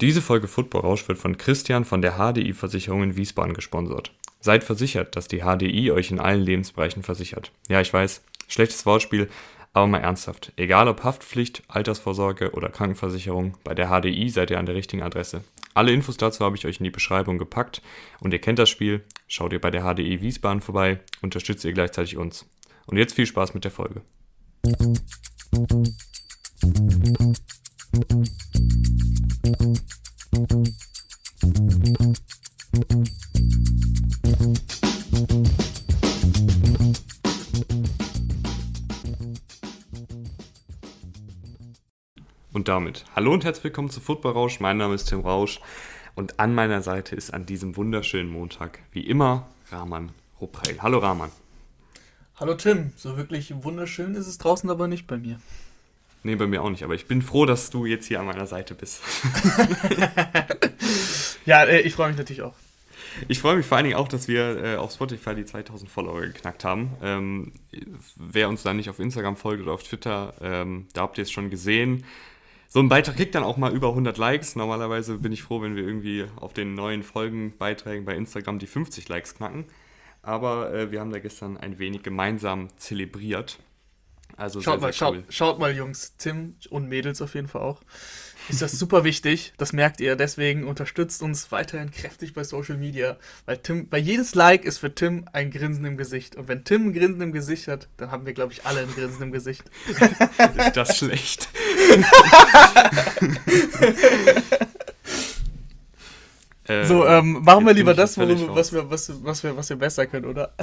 [0.00, 4.10] Diese Folge Football Rausch wird von Christian von der HDI Versicherung in Wiesbaden gesponsert.
[4.40, 7.52] Seid versichert, dass die HDI euch in allen Lebensbereichen versichert.
[7.68, 9.28] Ja, ich weiß, schlechtes Wortspiel,
[9.72, 10.52] aber mal ernsthaft.
[10.56, 15.44] Egal ob Haftpflicht, Altersvorsorge oder Krankenversicherung, bei der HDI seid ihr an der richtigen Adresse.
[15.74, 17.80] Alle Infos dazu habe ich euch in die Beschreibung gepackt
[18.20, 19.04] und ihr kennt das Spiel.
[19.28, 22.46] Schaut ihr bei der HDI Wiesbaden vorbei, unterstützt ihr gleichzeitig uns.
[22.86, 24.02] Und jetzt viel Spaß mit der Folge.
[27.94, 28.02] Und
[42.66, 44.58] damit, hallo und herzlich willkommen zu Football Rausch.
[44.58, 45.60] Mein Name ist Tim Rausch
[46.16, 50.82] und an meiner Seite ist an diesem wunderschönen Montag, wie immer, Rahman Rupreil.
[50.82, 51.30] Hallo Rahman.
[52.34, 55.38] Hallo Tim, so wirklich wunderschön ist es draußen aber nicht bei mir.
[56.24, 58.46] Nee, bei mir auch nicht, aber ich bin froh, dass du jetzt hier an meiner
[58.46, 59.02] Seite bist.
[61.44, 62.54] ja, äh, ich freue mich natürlich auch.
[63.28, 66.22] Ich freue mich vor allen Dingen auch, dass wir äh, auf Spotify die 2000 Follower
[66.22, 66.92] geknackt haben.
[67.02, 67.52] Ähm,
[68.16, 71.30] wer uns da nicht auf Instagram folgt oder auf Twitter, ähm, da habt ihr es
[71.30, 72.04] schon gesehen.
[72.68, 74.56] So ein Beitrag kriegt dann auch mal über 100 Likes.
[74.56, 79.08] Normalerweise bin ich froh, wenn wir irgendwie auf den neuen Folgenbeiträgen bei Instagram die 50
[79.10, 79.66] Likes knacken.
[80.22, 83.58] Aber äh, wir haben da gestern ein wenig gemeinsam zelebriert.
[84.36, 85.24] Also schaut, sehr, sehr mal, cool.
[85.24, 87.80] schaut, schaut mal, Jungs, Tim und Mädels auf jeden Fall auch.
[88.48, 90.16] Ist das super wichtig, das merkt ihr.
[90.16, 93.16] Deswegen unterstützt uns weiterhin kräftig bei Social Media.
[93.46, 96.36] Weil Tim, bei jedes Like ist für Tim ein Grinsen im Gesicht.
[96.36, 98.94] Und wenn Tim ein Grinsen im Gesicht hat, dann haben wir, glaube ich, alle ein
[98.94, 99.64] Grinsen im Gesicht.
[100.58, 101.48] ist das schlecht?
[106.66, 109.76] Äh, so, ähm, machen wir lieber das, worum, was, wir, was, was, wir, was wir
[109.76, 110.54] besser können, oder?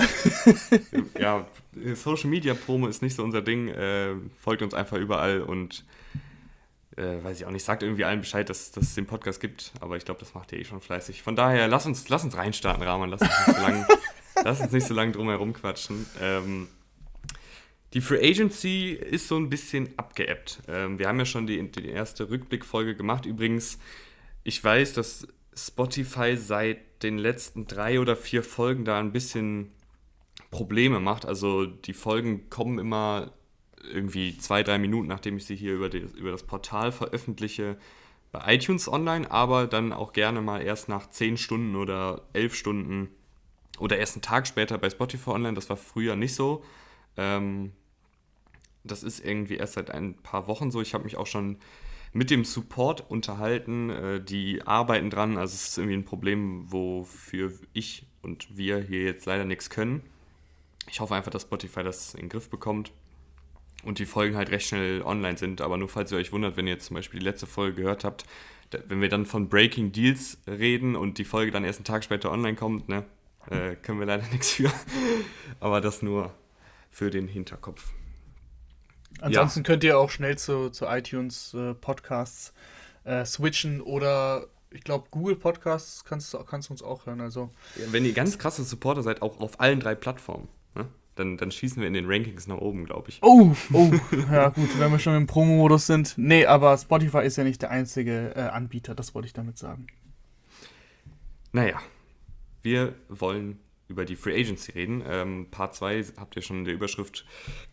[1.20, 1.46] ja,
[1.94, 3.68] Social Media Promo ist nicht so unser Ding.
[3.68, 5.86] Äh, folgt uns einfach überall und
[6.98, 9.72] äh, weiß ich auch nicht, sagt irgendwie allen Bescheid, dass, dass es den Podcast gibt,
[9.80, 11.22] aber ich glaube, das macht ihr eh schon fleißig.
[11.22, 13.10] Von daher, lass uns, lass uns reinstarten, Rahman.
[13.10, 13.88] Lass uns nicht so lange
[14.44, 16.06] lass uns nicht so lang drum herum quatschen.
[16.20, 16.68] Ähm,
[17.94, 20.62] die Free Agency ist so ein bisschen abgeebbt.
[20.68, 23.26] Ähm, wir haben ja schon die, die erste Rückblickfolge gemacht.
[23.26, 23.80] Übrigens,
[24.44, 29.72] ich weiß, dass Spotify seit den letzten drei oder vier Folgen da ein bisschen
[30.50, 31.26] Probleme macht.
[31.26, 33.32] Also die Folgen kommen immer
[33.92, 37.78] irgendwie zwei, drei Minuten, nachdem ich sie hier über, die, über das Portal veröffentliche,
[38.32, 43.10] bei iTunes online, aber dann auch gerne mal erst nach zehn Stunden oder elf Stunden
[43.78, 45.56] oder erst einen Tag später bei Spotify online.
[45.56, 46.64] Das war früher nicht so.
[47.18, 47.74] Ähm,
[48.84, 50.82] das ist irgendwie erst seit ein paar Wochen so.
[50.82, 51.58] Ich habe mich auch schon
[52.14, 53.90] mit dem Support unterhalten.
[53.90, 55.38] Äh, die arbeiten dran.
[55.38, 60.02] Also es ist irgendwie ein Problem, wofür ich und wir hier jetzt leider nichts können.
[60.90, 62.92] Ich hoffe einfach, dass Spotify das in den Griff bekommt
[63.84, 65.62] und die Folgen halt recht schnell online sind.
[65.62, 68.04] Aber nur falls ihr euch wundert, wenn ihr jetzt zum Beispiel die letzte Folge gehört
[68.04, 68.26] habt,
[68.88, 72.32] wenn wir dann von Breaking Deals reden und die Folge dann erst einen Tag später
[72.32, 73.06] online kommt, ne,
[73.50, 74.72] äh, können wir leider nichts für.
[75.60, 76.34] Aber das nur
[76.90, 77.94] für den Hinterkopf.
[79.22, 79.64] Ansonsten ja.
[79.64, 82.54] könnt ihr auch schnell zu, zu iTunes äh, Podcasts
[83.04, 87.22] äh, switchen oder ich glaube, Google Podcasts kannst, kannst du uns auch hören.
[87.22, 87.52] Also.
[87.92, 90.88] Wenn ihr ganz krasse Supporter seid, auch auf allen drei Plattformen, ne?
[91.16, 93.20] dann, dann schießen wir in den Rankings nach oben, glaube ich.
[93.22, 93.92] Oh, oh,
[94.32, 96.14] ja gut, wenn wir schon im Promo-Modus sind.
[96.18, 99.88] Nee, aber Spotify ist ja nicht der einzige äh, Anbieter, das wollte ich damit sagen.
[101.52, 101.80] Naja,
[102.64, 103.60] wir wollen
[103.92, 105.04] über die Free Agency reden.
[105.08, 107.26] Ähm, Part 2 habt ihr schon in der Überschrift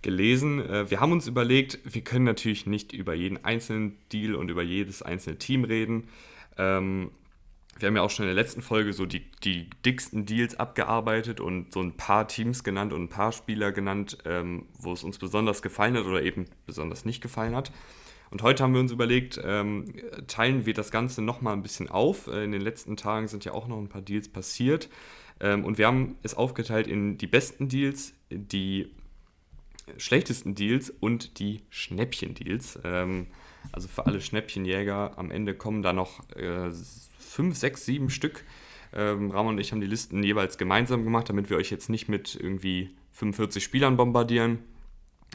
[0.03, 0.61] gelesen.
[0.61, 4.63] Äh, wir haben uns überlegt, wir können natürlich nicht über jeden einzelnen Deal und über
[4.63, 6.09] jedes einzelne Team reden.
[6.59, 7.11] Ähm,
[7.79, 11.41] wir haben ja auch schon in der letzten Folge so die, die dicksten Deals abgearbeitet
[11.41, 15.19] und so ein paar Teams genannt und ein paar Spieler genannt, ähm, wo es uns
[15.19, 17.71] besonders gefallen hat oder eben besonders nicht gefallen hat.
[18.31, 19.87] Und heute haben wir uns überlegt, ähm,
[20.27, 22.27] teilen wir das Ganze nochmal ein bisschen auf.
[22.27, 24.89] Äh, in den letzten Tagen sind ja auch noch ein paar Deals passiert.
[25.41, 28.91] Ähm, und wir haben es aufgeteilt in die besten Deals, die
[29.97, 32.81] schlechtesten Deals und die Schnäppchen-Deals.
[32.85, 33.29] Ähm,
[33.73, 36.71] also für alle Schnäppchenjäger am Ende kommen da noch äh,
[37.19, 38.45] fünf, sechs, sieben Stück.
[38.93, 42.09] Ähm, Ramon und ich haben die Listen jeweils gemeinsam gemacht, damit wir euch jetzt nicht
[42.09, 44.61] mit irgendwie 45 Spielern bombardieren.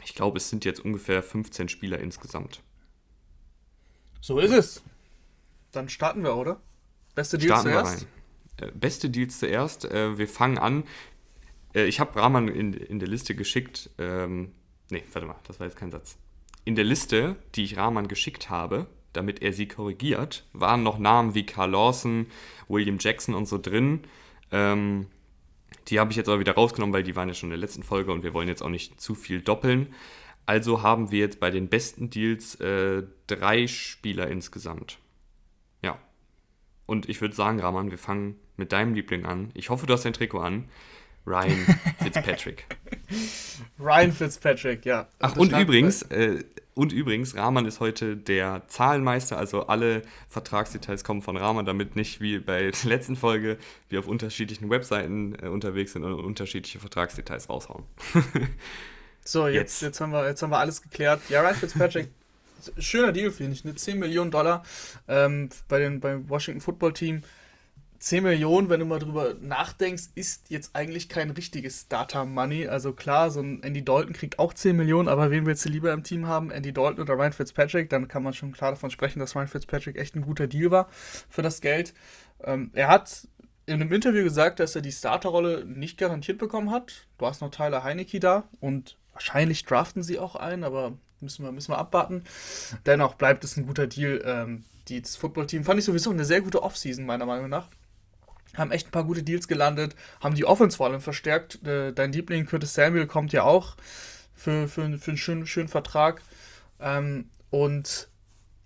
[0.04, 2.60] Ich glaube, es sind jetzt ungefähr 15 Spieler insgesamt.
[4.20, 4.82] So ist es.
[5.70, 6.60] Dann starten wir, oder?
[7.14, 8.06] Beste Deals starten zuerst.
[8.56, 9.84] Äh, beste Deals zuerst.
[9.84, 10.84] Äh, wir fangen an.
[11.74, 13.90] Äh, ich habe Rahman in, in der Liste geschickt.
[13.98, 14.52] Ähm,
[14.90, 16.16] nee, warte mal, das war jetzt kein Satz.
[16.64, 21.34] In der Liste, die ich Rahman geschickt habe, damit er sie korrigiert, waren noch Namen
[21.34, 22.26] wie Carl Lawson,
[22.68, 24.00] William Jackson und so drin.
[24.50, 25.06] Ähm,
[25.88, 27.82] die habe ich jetzt aber wieder rausgenommen, weil die waren ja schon in der letzten
[27.82, 29.94] Folge und wir wollen jetzt auch nicht zu viel doppeln.
[30.46, 34.98] Also haben wir jetzt bei den besten Deals äh, drei Spieler insgesamt.
[35.82, 35.98] Ja,
[36.86, 39.50] Und ich würde sagen, Rahman, wir fangen mit deinem Liebling an.
[39.54, 40.68] Ich hoffe, du hast dein Trikot an.
[41.26, 42.66] Ryan Fitzpatrick.
[43.78, 45.08] Ryan Fitzpatrick, ja.
[45.20, 46.44] Ach, und übrigens, äh,
[46.74, 52.20] und übrigens, Rahman ist heute der Zahlenmeister, also alle Vertragsdetails kommen von Rahman, damit nicht
[52.20, 53.58] wie bei der letzten Folge
[53.88, 57.84] wir auf unterschiedlichen Webseiten äh, unterwegs sind und unterschiedliche Vertragsdetails raushauen.
[59.24, 59.82] so, jetzt, jetzt.
[59.82, 61.22] Jetzt, haben wir, jetzt haben wir alles geklärt.
[61.30, 62.10] Ja, Ryan Fitzpatrick,
[62.78, 63.64] schöner Deal, finde ich.
[63.64, 63.74] Ne?
[63.74, 64.62] 10 Millionen Dollar
[65.08, 67.22] ähm, bei den, beim Washington Football Team.
[68.04, 72.68] 10 Millionen, wenn du mal drüber nachdenkst, ist jetzt eigentlich kein richtiges Data Money.
[72.68, 75.90] Also klar, so ein Andy Dalton kriegt auch 10 Millionen, aber wen willst du lieber
[75.90, 76.50] im Team haben?
[76.50, 77.88] Andy Dalton oder Ryan Fitzpatrick?
[77.88, 80.88] Dann kann man schon klar davon sprechen, dass Ryan Fitzpatrick echt ein guter Deal war
[81.30, 81.94] für das Geld.
[82.42, 83.26] Ähm, er hat
[83.64, 87.06] in einem Interview gesagt, dass er die Starterrolle nicht garantiert bekommen hat.
[87.16, 90.92] Du hast noch Tyler Heinecke da und wahrscheinlich draften sie auch ein, aber
[91.24, 92.22] müssen wir, müssen wir abwarten.
[92.86, 94.22] Dennoch bleibt es ein guter Deal.
[94.24, 97.68] Ähm, die, das Footballteam fand ich sowieso eine sehr gute Offseason, meiner Meinung nach
[98.56, 101.66] haben echt ein paar gute Deals gelandet, haben die Offense vor allem verstärkt.
[101.66, 103.76] Äh, dein Liebling Curtis Samuel kommt ja auch
[104.34, 106.22] für, für, für einen schönen, schönen Vertrag.
[106.80, 108.08] Ähm, und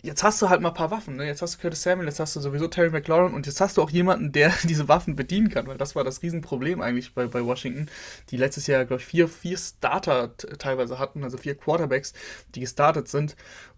[0.03, 1.17] jetzt hast du halt mal ein paar Waffen.
[1.17, 1.27] Ne?
[1.27, 3.83] Jetzt hast du Curtis Samuel, jetzt hast du sowieso Terry McLaurin und jetzt hast du
[3.83, 7.45] auch jemanden, der diese Waffen bedienen kann, weil das war das Riesenproblem eigentlich bei, bei
[7.45, 7.89] Washington,
[8.31, 12.13] die letztes Jahr, glaube ich, vier, vier Starter teilweise hatten, also vier Quarterbacks,
[12.55, 13.37] die gestartet sind.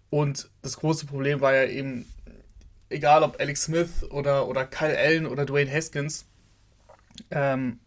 [0.09, 2.05] Und das große Problem war ja eben
[2.91, 6.25] egal ob Alex Smith oder, oder Kyle Allen oder Dwayne Haskins,
[7.31, 7.79] ähm,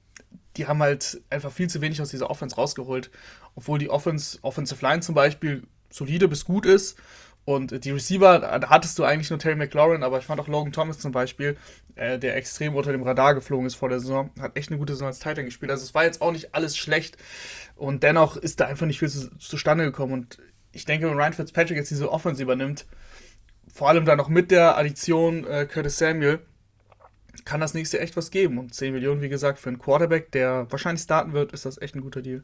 [0.57, 3.11] die haben halt einfach viel zu wenig aus dieser Offense rausgeholt.
[3.55, 6.97] Obwohl die Offense, Offensive Line zum Beispiel solide bis gut ist.
[7.45, 10.73] Und die Receiver, da hattest du eigentlich nur Terry McLaurin, aber ich fand auch Logan
[10.73, 11.59] Thomas zum Beispiel,
[11.95, 14.95] äh, der extrem unter dem Radar geflogen ist vor der Saison, hat echt eine gute
[14.95, 15.71] Saison als Titan gespielt.
[15.71, 17.19] Also es war jetzt auch nicht alles schlecht.
[17.77, 20.13] Und dennoch ist da einfach nicht viel zu, zustande gekommen.
[20.15, 20.39] Und
[20.73, 22.87] ich denke, wenn Ryan Fitzpatrick jetzt diese Offense übernimmt,
[23.73, 26.41] vor allem dann noch mit der Addition äh, Curtis Samuel,
[27.45, 28.59] kann das nächste echt was geben.
[28.59, 31.95] Und 10 Millionen, wie gesagt, für einen Quarterback, der wahrscheinlich starten wird, ist das echt
[31.95, 32.43] ein guter Deal.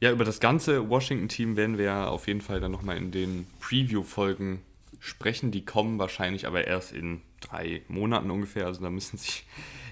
[0.00, 4.62] Ja, über das ganze Washington-Team werden wir auf jeden Fall dann nochmal in den Preview-Folgen
[5.00, 5.50] sprechen.
[5.50, 8.66] Die kommen wahrscheinlich aber erst in drei Monaten ungefähr.
[8.66, 9.44] Also da müssen sich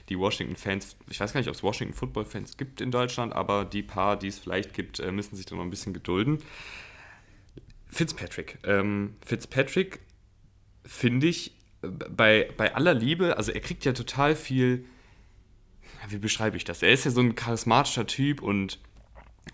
[0.08, 4.16] die Washington-Fans, ich weiß gar nicht, ob es Washington-Football-Fans gibt in Deutschland, aber die paar,
[4.16, 6.38] die es vielleicht gibt, äh, müssen sich dann noch ein bisschen gedulden.
[7.88, 8.58] Fitzpatrick.
[8.64, 10.00] Ähm, Fitzpatrick
[10.84, 14.84] finde ich bei, bei aller Liebe, also er kriegt ja total viel,
[16.08, 16.82] wie beschreibe ich das?
[16.82, 18.78] Er ist ja so ein charismatischer Typ und,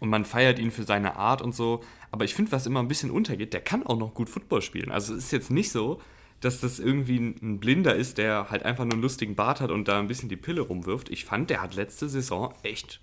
[0.01, 1.83] und man feiert ihn für seine Art und so.
[2.11, 4.91] Aber ich finde, was immer ein bisschen untergeht, der kann auch noch gut Football spielen.
[4.91, 6.01] Also es ist jetzt nicht so,
[6.41, 9.87] dass das irgendwie ein Blinder ist, der halt einfach nur einen lustigen Bart hat und
[9.87, 11.09] da ein bisschen die Pille rumwirft.
[11.09, 13.01] Ich fand, der hat letzte Saison echt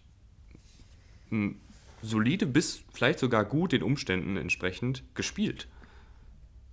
[2.02, 5.68] solide bis vielleicht sogar gut den Umständen entsprechend gespielt.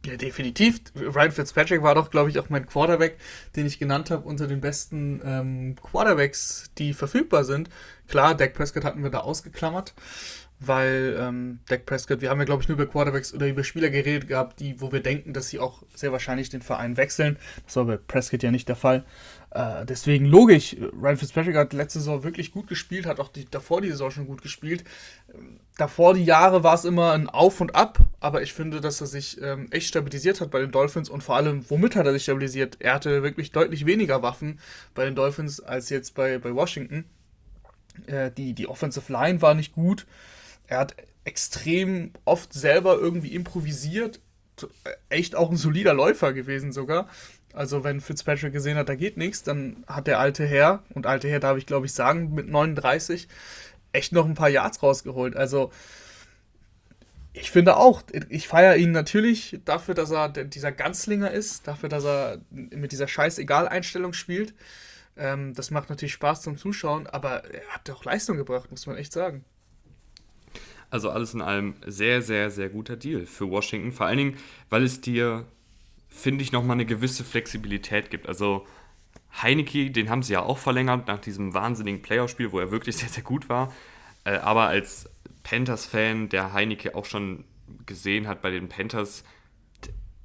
[0.07, 0.81] Ja, definitiv.
[0.95, 3.19] Ryan Fitzpatrick war doch, glaube ich, auch mein Quarterback,
[3.57, 7.69] den ich genannt habe, unter den besten ähm, Quarterbacks, die verfügbar sind.
[8.07, 9.95] Klar, Dak Prescott hatten wir da ausgeklammert
[10.59, 13.91] weil ähm, Dak Prescott, wir haben ja glaube ich nur über Quarterbacks oder über Spieler
[13.91, 17.37] geredet gehabt, die, wo wir denken, dass sie auch sehr wahrscheinlich den Verein wechseln.
[17.67, 19.05] Das war bei Prescott ja nicht der Fall.
[19.51, 23.83] Äh, deswegen logisch, Ryan Fitzpatrick hat letzte Saison wirklich gut gespielt, hat auch die, davor
[23.83, 24.85] die Saison schon gut gespielt.
[25.77, 29.07] Davor die Jahre war es immer ein Auf und Ab, aber ich finde, dass er
[29.07, 32.23] sich ähm, echt stabilisiert hat bei den Dolphins und vor allem, womit hat er sich
[32.23, 32.79] stabilisiert?
[32.81, 34.59] Er hatte wirklich deutlich weniger Waffen
[34.95, 37.05] bei den Dolphins als jetzt bei, bei Washington.
[38.07, 40.07] Äh, die, die Offensive Line war nicht gut
[40.67, 44.21] er hat extrem oft selber irgendwie improvisiert.
[45.09, 47.09] Echt auch ein solider Läufer gewesen sogar.
[47.53, 51.29] Also wenn Fitzpatrick gesehen hat, da geht nichts, dann hat der alte Herr, und alte
[51.29, 53.29] Herr darf ich glaube ich sagen, mit 39
[53.93, 55.37] echt noch ein paar Yards rausgeholt.
[55.37, 55.73] Also
[57.33, 62.05] ich finde auch, ich feiere ihn natürlich dafür, dass er dieser Ganzlinger ist, dafür, dass
[62.05, 64.55] er mit dieser Scheißegal-Einstellung spielt.
[65.17, 68.97] Ähm, das macht natürlich Spaß zum Zuschauen, aber er hat auch Leistung gebracht, muss man
[68.97, 69.45] echt sagen.
[70.91, 73.93] Also alles in allem sehr, sehr, sehr guter Deal für Washington.
[73.93, 74.37] Vor allen Dingen,
[74.71, 75.45] weil es dir,
[76.09, 78.29] finde ich, nochmal eine gewisse Flexibilität gibt.
[78.29, 78.67] Also
[79.43, 83.09] Heineke, den haben sie ja auch verlängert nach diesem wahnsinnigen Playoff-Spiel, wo er wirklich sehr,
[83.09, 83.73] sehr gut war.
[84.25, 85.09] Äh, aber als
[85.43, 87.45] Panthers-Fan, der Heineke auch schon
[87.85, 89.25] gesehen hat bei den Panthers,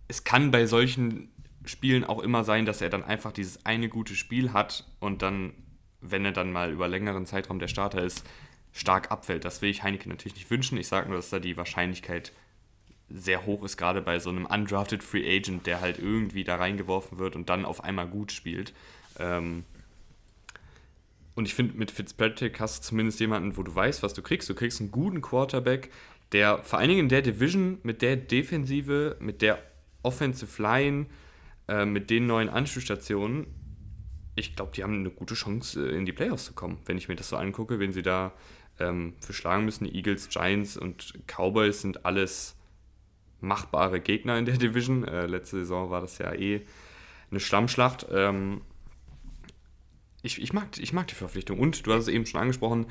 [0.07, 1.29] es kann bei solchen
[1.65, 5.53] Spielen auch immer sein, dass er dann einfach dieses eine gute Spiel hat und dann,
[6.01, 8.25] wenn er dann mal über längeren Zeitraum der Starter ist,
[8.71, 9.45] stark abfällt.
[9.45, 10.77] Das will ich Heineken natürlich nicht wünschen.
[10.77, 12.31] Ich sage nur, dass da die Wahrscheinlichkeit
[13.09, 17.17] sehr hoch ist, gerade bei so einem undrafted Free Agent, der halt irgendwie da reingeworfen
[17.17, 18.73] wird und dann auf einmal gut spielt.
[19.19, 19.65] Ähm
[21.35, 24.49] und ich finde, mit Fitzpatrick hast du zumindest jemanden, wo du weißt, was du kriegst.
[24.49, 25.89] Du kriegst einen guten Quarterback,
[26.31, 29.61] der vor allen Dingen in der Division mit der Defensive, mit der
[30.03, 31.07] Offensive Line
[31.67, 33.47] äh, mit den neuen Anspielstationen,
[34.35, 36.79] ich glaube, die haben eine gute Chance, äh, in die Playoffs zu kommen.
[36.85, 38.33] Wenn ich mir das so angucke, wenn sie da
[38.81, 39.85] ähm, für schlagen müssen.
[39.85, 42.55] Die Eagles, Giants und Cowboys sind alles
[43.39, 45.03] machbare Gegner in der Division.
[45.03, 46.61] Äh, letzte Saison war das ja eh
[47.29, 48.07] eine Schlammschlacht.
[48.11, 48.61] Ähm,
[50.21, 51.59] ich, ich, mag, ich mag die Verpflichtung.
[51.59, 52.88] Und du hast es eben schon angesprochen,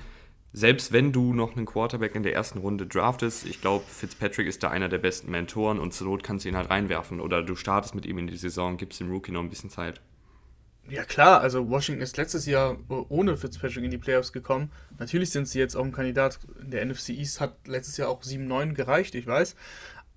[0.53, 4.63] selbst wenn du noch einen Quarterback in der ersten Runde draftest, ich glaube, Fitzpatrick ist
[4.65, 7.21] da einer der besten Mentoren und zur Not kannst du ihn halt reinwerfen.
[7.21, 10.01] Oder du startest mit ihm in die Saison, gibst dem Rookie noch ein bisschen Zeit.
[10.91, 14.73] Ja klar, also Washington ist letztes Jahr ohne Fitzpatrick in die Playoffs gekommen.
[14.99, 16.41] Natürlich sind sie jetzt auch ein Kandidat.
[16.61, 19.55] Der NFC East hat letztes Jahr auch 7-9 gereicht, ich weiß.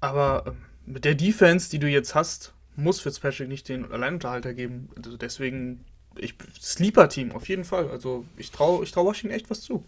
[0.02, 4.90] Aber ähm, mit der Defense, die du jetzt hast, muss Fitzpatrick nicht den Alleinunterhalter geben.
[4.98, 5.86] Also deswegen,
[6.18, 7.90] ich Sleeper-Team, auf jeden Fall.
[7.90, 9.86] Also ich traue ich trau Washington echt was zu.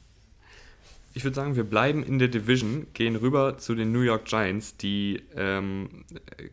[1.16, 4.78] Ich würde sagen, wir bleiben in der Division, gehen rüber zu den New York Giants,
[4.78, 6.06] die ähm,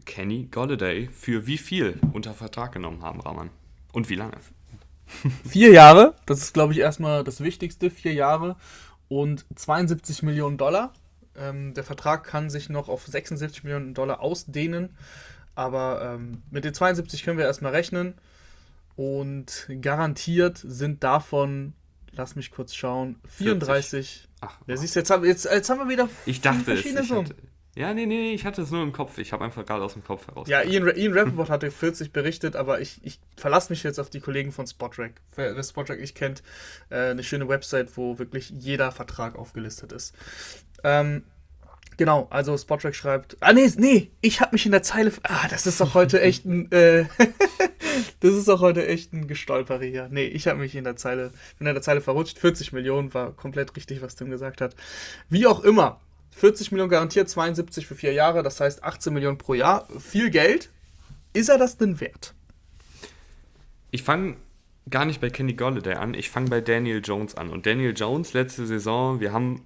[0.07, 3.51] Kenny Golladay für wie viel unter Vertrag genommen haben, Raman.
[3.93, 4.37] Und wie lange?
[5.49, 7.91] Vier Jahre, das ist, glaube ich, erstmal das Wichtigste.
[7.91, 8.57] Vier Jahre
[9.09, 10.93] und 72 Millionen Dollar.
[11.37, 14.97] Ähm, der Vertrag kann sich noch auf 76 Millionen Dollar ausdehnen.
[15.55, 18.15] Aber ähm, mit den 72 können wir erstmal rechnen.
[18.97, 21.75] Und garantiert sind davon,
[22.13, 23.91] lass mich kurz schauen, 34.
[23.91, 24.29] 40.
[24.41, 27.09] Ach, ja, siehst du, jetzt, jetzt, jetzt haben wir wieder ich dachte verschiedene es, ich
[27.09, 27.27] Summen.
[27.27, 27.37] Hatte,
[27.75, 29.17] ja, nee, nee, ich hatte es nur im Kopf.
[29.17, 30.47] Ich habe einfach gerade aus dem Kopf heraus.
[30.47, 34.21] Ja, Ian, Ian Rappaport hatte 40 berichtet, aber ich, ich verlasse mich jetzt auf die
[34.21, 35.13] Kollegen von Spotrack.
[35.37, 36.43] Wer, Spotrack nicht kennt,
[36.91, 40.15] äh, eine schöne Website, wo wirklich jeder Vertrag aufgelistet ist.
[40.85, 41.23] Ähm,
[41.97, 43.39] genau, also Spotrack schreibt.
[43.41, 45.11] Ah, nee, nee, ich habe mich in der Zeile.
[45.23, 46.71] Ah, das ist doch heute echt ein.
[46.73, 47.07] Äh,
[48.21, 50.09] das ist doch heute echt ein Gestolpere hier.
[50.11, 52.39] Nee, ich habe mich in der Zeile, bin in der Zeile verrutscht.
[52.39, 54.77] 40 Millionen war komplett richtig, was Tim gesagt hat.
[55.31, 56.03] Wie auch immer,
[56.33, 59.87] 40 Millionen garantiert, 72 für vier Jahre, das heißt 18 Millionen pro Jahr.
[59.99, 60.71] Viel Geld.
[61.33, 62.35] Ist er das denn wert?
[63.91, 64.37] Ich fange
[64.91, 67.51] gar nicht bei Kenny Golladay an, ich fange bei Daniel Jones an.
[67.51, 69.63] Und Daniel Jones letzte Saison, wir haben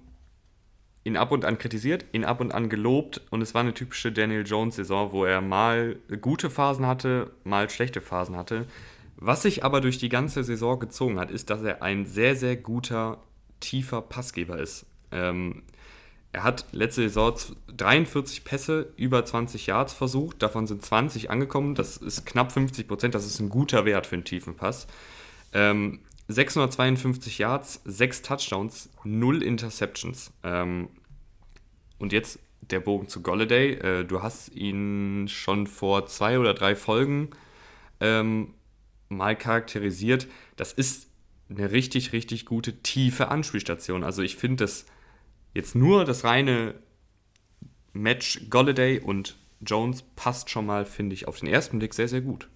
[1.03, 4.11] ihn ab und an kritisiert, ihn ab und an gelobt und es war eine typische
[4.11, 8.65] Daniel Jones-Saison, wo er mal gute Phasen hatte, mal schlechte Phasen hatte.
[9.15, 12.57] Was sich aber durch die ganze Saison gezogen hat, ist, dass er ein sehr, sehr
[12.57, 13.23] guter,
[13.59, 14.85] tiefer Passgeber ist.
[15.11, 15.63] Ähm,
[16.37, 17.33] er hat letzte Saison
[17.75, 23.15] 43 Pässe über 20 Yards versucht, davon sind 20 angekommen, das ist knapp 50 Prozent,
[23.15, 24.85] das ist ein guter Wert für einen tiefen Pass.
[25.51, 30.31] Ähm, 652 Yards, 6 Touchdowns, 0 Interceptions.
[30.43, 30.89] Ähm,
[31.97, 33.71] und jetzt der Bogen zu Golladay.
[33.73, 37.31] Äh, du hast ihn schon vor zwei oder drei Folgen
[37.99, 38.53] ähm,
[39.09, 40.27] mal charakterisiert.
[40.55, 41.07] Das ist
[41.49, 44.03] eine richtig, richtig gute, tiefe Anspielstation.
[44.03, 44.85] Also ich finde das
[45.53, 46.75] Jetzt nur das reine
[47.93, 52.21] Match Golladay und Jones passt schon mal, finde ich, auf den ersten Blick sehr, sehr
[52.21, 52.47] gut.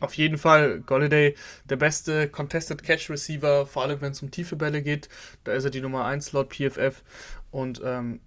[0.00, 1.34] Auf jeden Fall, Golladay,
[1.64, 5.08] der beste Contested Catch Receiver, vor allem wenn es um tiefe Bälle geht.
[5.44, 7.02] Da ist er die Nummer 1 laut PFF.
[7.50, 8.20] Und ähm,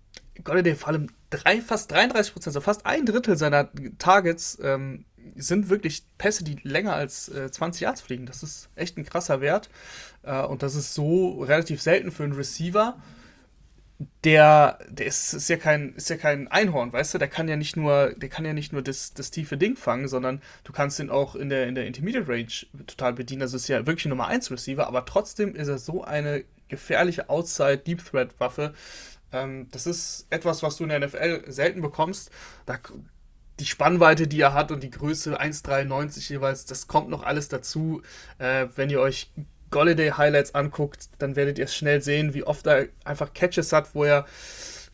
[0.44, 3.70] Golladay vor allem drei, fast 33 Prozent, also fast ein Drittel seiner
[4.00, 8.26] Targets ähm, sind wirklich Pässe, die länger als äh, 20 Yards fliegen.
[8.26, 9.70] Das ist echt ein krasser Wert.
[10.24, 12.98] Äh, und das ist so relativ selten für einen Receiver
[14.24, 17.18] der, der ist, ist, ja kein, ist ja kein Einhorn, weißt du?
[17.18, 20.08] Der kann ja nicht nur, der kann ja nicht nur das, das tiefe Ding fangen,
[20.08, 23.42] sondern du kannst ihn auch in der, in der Intermediate Range total bedienen.
[23.42, 27.30] Also ist ja wirklich ein Nummer 1 Receiver, aber trotzdem ist er so eine gefährliche
[27.30, 28.74] Outside Deep Threat Waffe.
[29.32, 32.32] Ähm, das ist etwas, was du in der NFL selten bekommst.
[32.66, 32.80] Da,
[33.60, 38.02] die Spannweite, die er hat und die Größe 1,93 jeweils, das kommt noch alles dazu.
[38.40, 39.32] Äh, wenn ihr euch
[39.72, 44.26] Golladay-Highlights anguckt, dann werdet ihr schnell sehen, wie oft er einfach Catches hat, wo er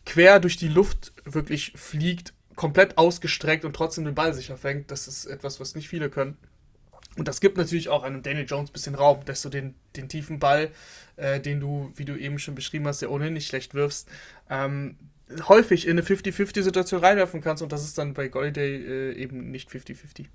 [0.06, 4.90] quer durch die Luft wirklich fliegt, komplett ausgestreckt und trotzdem den Ball sicher fängt.
[4.90, 6.36] Das ist etwas, was nicht viele können.
[7.16, 10.08] Und das gibt natürlich auch einem Daniel Jones ein bisschen Raum, dass du den, den
[10.08, 10.70] tiefen Ball,
[11.16, 14.08] äh, den du, wie du eben schon beschrieben hast, ja ohnehin nicht schlecht wirfst,
[14.48, 14.96] ähm,
[15.48, 19.68] häufig in eine 50-50-Situation reinwerfen kannst und das ist dann bei Golladay äh, eben nicht
[19.70, 20.26] 50-50.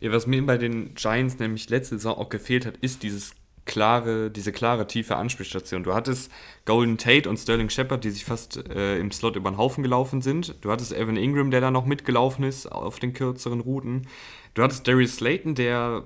[0.00, 4.30] Ja, was mir bei den Giants nämlich letzte Saison auch gefehlt hat, ist dieses klare,
[4.30, 5.84] diese klare, tiefe Anspielstation.
[5.84, 6.30] Du hattest
[6.64, 10.20] Golden Tate und Sterling Shepard, die sich fast äh, im Slot über den Haufen gelaufen
[10.20, 10.56] sind.
[10.62, 14.08] Du hattest Evan Ingram, der da noch mitgelaufen ist auf den kürzeren Routen.
[14.54, 16.04] Du hattest Darius Slayton, der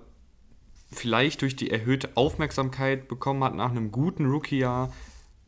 [0.93, 4.93] vielleicht durch die erhöhte Aufmerksamkeit bekommen hat nach einem guten Rookie-Jahr.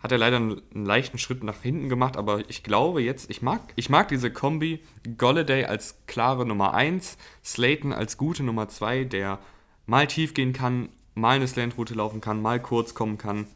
[0.00, 3.60] Hat er leider einen, leichten Schritt nach hinten gemacht, aber ich glaube jetzt, ich mag,
[3.74, 4.80] ich mag diese Kombi
[5.16, 9.40] Golladay als klare Nummer 1, Slayton als gute Nummer 2, der
[9.86, 13.46] mal tief gehen kann, mal eine Slant-Route laufen kann, mal kurz kommen kann.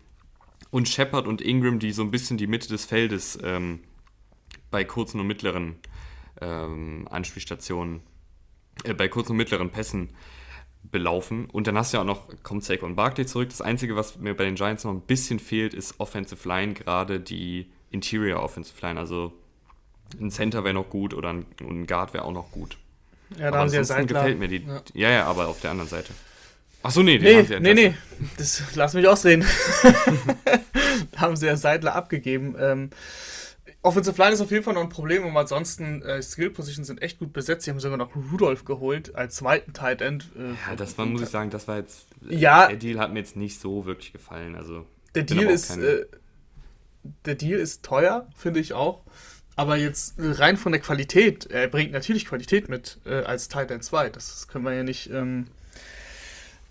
[0.71, 3.81] Und Shepard und Ingram, die so ein bisschen die Mitte des Feldes ähm,
[4.71, 5.76] bei kurzen und mittleren
[6.40, 8.00] ähm, Anspielstationen
[8.85, 10.11] äh, bei kurzen und mittleren Pässen
[10.83, 11.47] belaufen.
[11.47, 13.50] Und dann hast du ja auch noch, kommt und Barkley zurück.
[13.50, 17.21] Das Einzige, was mir bei den Giants noch ein bisschen fehlt, ist Offensive Line, gerade
[17.21, 18.99] die Interior Offensive Line.
[18.99, 19.33] Also
[20.21, 22.78] ein Center wäre noch gut oder ein, ein Guard wäre auch noch gut.
[23.31, 24.21] Ja, da aber haben sie ja Seidler.
[24.21, 24.64] gefällt mir die.
[24.66, 24.83] Ja.
[24.95, 25.11] ja.
[25.11, 26.12] ja, aber auf der anderen Seite.
[26.83, 27.95] Achso, nee, die nee, haben sie ja Nee, nee,
[28.37, 29.45] das, lass mich ausreden.
[31.12, 32.57] da haben sie ja Seidler abgegeben.
[32.59, 32.91] Ähm,
[33.85, 37.03] Offensive Line ist auf jeden Fall noch ein Problem, aber ansonsten äh, Skill Positions sind
[37.03, 37.65] echt gut besetzt.
[37.65, 40.31] Sie haben sogar noch Rudolph geholt als zweiten Tight End.
[40.37, 42.07] Äh, ja, das war, muss ich sagen, das war jetzt.
[42.29, 42.69] Äh, ja.
[42.69, 44.55] Der Deal hat mir jetzt nicht so wirklich gefallen.
[44.55, 44.87] Also,
[45.17, 45.77] der Deal ist.
[45.77, 46.07] Äh,
[47.25, 49.03] der Deal ist teuer, finde ich auch.
[49.57, 53.83] Aber jetzt rein von der Qualität, er bringt natürlich Qualität mit äh, als Tight End
[53.83, 54.11] 2.
[54.11, 55.11] Das können wir ja nicht.
[55.11, 55.49] Ähm,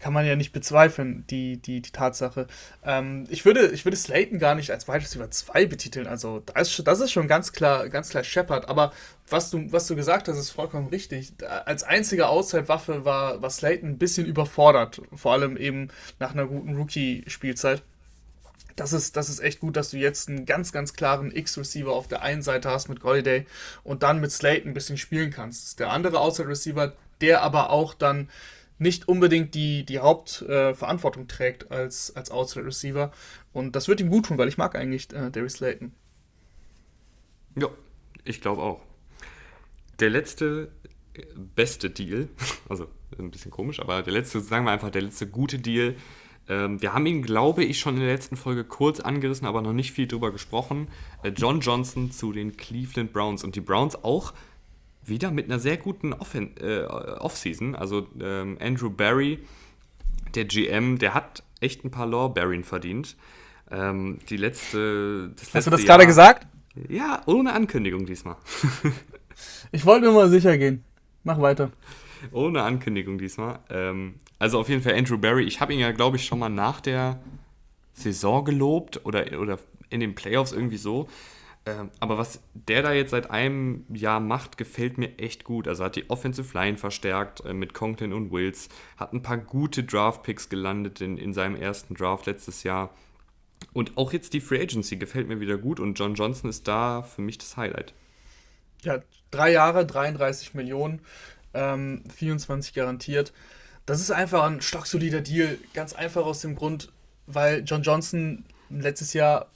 [0.01, 2.48] kann man ja nicht bezweifeln, die, die, die Tatsache.
[2.84, 6.08] Ähm, ich, würde, ich würde Slayton gar nicht als Wide Receiver 2 betiteln.
[6.08, 8.67] Also das ist, das ist schon ganz klar, ganz klar Shepard.
[8.67, 8.91] Aber
[9.29, 11.34] was du, was du gesagt hast, ist vollkommen richtig.
[11.65, 15.01] Als einzige Outside-Waffe war, war Slayton ein bisschen überfordert.
[15.13, 15.89] Vor allem eben
[16.20, 17.84] nach einer guten Rookie-Spielzeit.
[18.75, 22.08] Das ist, das ist echt gut, dass du jetzt einen ganz, ganz klaren X-Receiver auf
[22.08, 23.46] der einen Seite hast mit Golliday
[23.84, 25.79] und dann mit Slayton ein bisschen spielen kannst.
[25.79, 28.29] Der andere Outside-Receiver, der aber auch dann
[28.81, 33.11] nicht unbedingt die, die Hauptverantwortung äh, trägt als, als Outside Receiver.
[33.53, 35.93] Und das wird ihm gut tun, weil ich mag eigentlich äh, Darius Slayton.
[37.55, 37.69] Ja,
[38.23, 38.81] ich glaube auch.
[40.00, 40.71] Der letzte
[41.55, 42.29] beste Deal,
[42.69, 42.88] also
[43.19, 45.95] ein bisschen komisch, aber der letzte, sagen wir einfach, der letzte gute Deal.
[46.50, 49.73] Ähm, wir haben ihn, glaube ich, schon in der letzten Folge kurz angerissen, aber noch
[49.73, 50.88] nicht viel drüber gesprochen.
[51.21, 54.33] Äh, John Johnson zu den Cleveland Browns und die Browns auch
[55.03, 57.75] wieder mit einer sehr guten Offen äh, Offseason.
[57.75, 59.39] Also ähm, Andrew Barry,
[60.36, 63.15] der GM, der hat echt ein paar Lorbeeren verdient.
[63.70, 65.31] Ähm, die letzte.
[65.36, 66.48] Das Hast letzte du das gerade gesagt?
[66.89, 68.38] Ja, ohne Ankündigung diesmal.
[69.72, 70.84] ich wollte nur mal sicher gehen.
[71.24, 71.72] Mach weiter.
[72.31, 73.60] Ohne Ankündigung diesmal.
[73.70, 75.43] Ähm, also auf jeden Fall Andrew Barry.
[75.43, 77.20] Ich habe ihn ja, glaube ich, schon mal nach der
[77.94, 79.59] Saison gelobt oder, oder
[79.90, 81.07] in den Playoffs irgendwie so.
[81.65, 85.67] Ähm, aber was der da jetzt seit einem Jahr macht, gefällt mir echt gut.
[85.67, 89.83] Also hat die Offensive Line verstärkt äh, mit Conklin und Wills, hat ein paar gute
[89.83, 92.89] Draft-Picks gelandet in, in seinem ersten Draft letztes Jahr.
[93.74, 97.03] Und auch jetzt die Free Agency gefällt mir wieder gut und John Johnson ist da
[97.03, 97.93] für mich das Highlight.
[98.81, 101.01] Ja, drei Jahre, 33 Millionen,
[101.53, 103.33] ähm, 24 garantiert.
[103.85, 106.91] Das ist einfach ein stocksolider Deal, ganz einfach aus dem Grund,
[107.27, 109.47] weil John Johnson letztes Jahr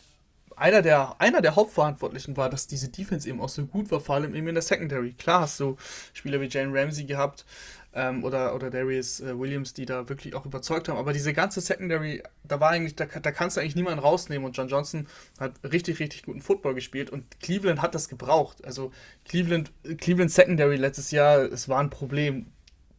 [0.56, 4.16] einer der, einer der Hauptverantwortlichen war, dass diese Defense eben auch so gut war, vor
[4.16, 5.14] allem eben in der Secondary.
[5.14, 5.78] Klar hast du
[6.14, 7.46] Spieler wie Jane Ramsey gehabt
[7.94, 11.62] ähm, oder, oder Darius äh, Williams, die da wirklich auch überzeugt haben, aber diese ganze
[11.62, 15.08] Secondary, da war eigentlich, da, da kannst du eigentlich niemanden rausnehmen und John Johnson
[15.40, 18.64] hat richtig, richtig guten Football gespielt und Cleveland hat das gebraucht.
[18.66, 18.92] Also
[19.24, 22.48] Cleveland, Cleveland Secondary letztes Jahr, es war ein Problem.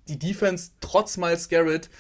[0.09, 1.91] Die Defense, trotz Miles Garrett,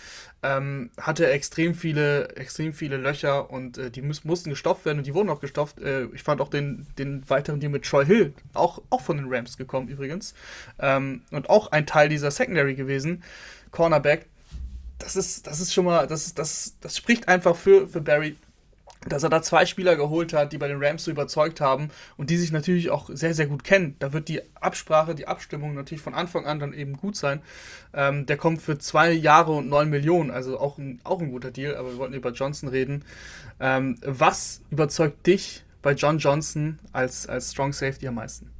[0.42, 5.06] ähm, hatte extrem viele, extrem viele Löcher und äh, die muss, mussten gestopft werden und
[5.06, 5.80] die wurden auch gestopft.
[5.80, 9.26] Äh, ich fand auch den, den weiteren Deal mit Troy Hill, auch, auch von den
[9.28, 10.34] Rams gekommen übrigens.
[10.78, 13.22] Ähm, und auch ein Teil dieser Secondary gewesen.
[13.70, 14.26] Cornerback.
[14.98, 18.36] Das ist, das ist schon mal, das, das, das spricht einfach für, für Barry
[19.08, 22.30] dass er da zwei Spieler geholt hat, die bei den Rams so überzeugt haben und
[22.30, 23.96] die sich natürlich auch sehr, sehr gut kennen.
[23.98, 27.40] Da wird die Absprache, die Abstimmung natürlich von Anfang an dann eben gut sein.
[27.94, 31.50] Ähm, der kommt für zwei Jahre und neun Millionen, also auch ein, auch ein guter
[31.50, 33.04] Deal, aber wir wollten über Johnson reden.
[33.60, 38.50] Ähm, was überzeugt dich bei John Johnson als, als Strong Safety am meisten?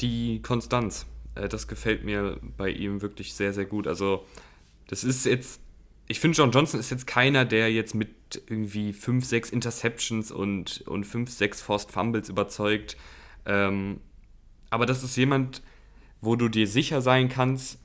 [0.00, 1.06] Die Konstanz.
[1.34, 3.86] Äh, das gefällt mir bei ihm wirklich sehr, sehr gut.
[3.86, 4.24] Also,
[4.88, 5.60] das ist jetzt
[6.06, 10.82] ich finde, John Johnson ist jetzt keiner, der jetzt mit irgendwie 5, 6 Interceptions und,
[10.82, 12.96] und 5, 6 Forced Fumbles überzeugt.
[13.46, 14.00] Ähm,
[14.70, 15.62] aber das ist jemand,
[16.20, 17.78] wo du dir sicher sein kannst,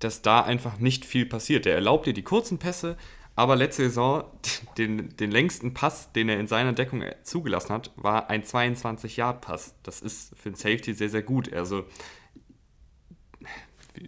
[0.00, 1.64] dass da einfach nicht viel passiert.
[1.64, 2.96] Der erlaubt dir die kurzen Pässe,
[3.36, 4.24] aber letzte Saison,
[4.78, 9.76] den, den längsten Pass, den er in seiner Deckung zugelassen hat, war ein 22-Yard-Pass.
[9.82, 11.52] Das ist für einen Safety sehr, sehr gut.
[11.52, 11.84] Also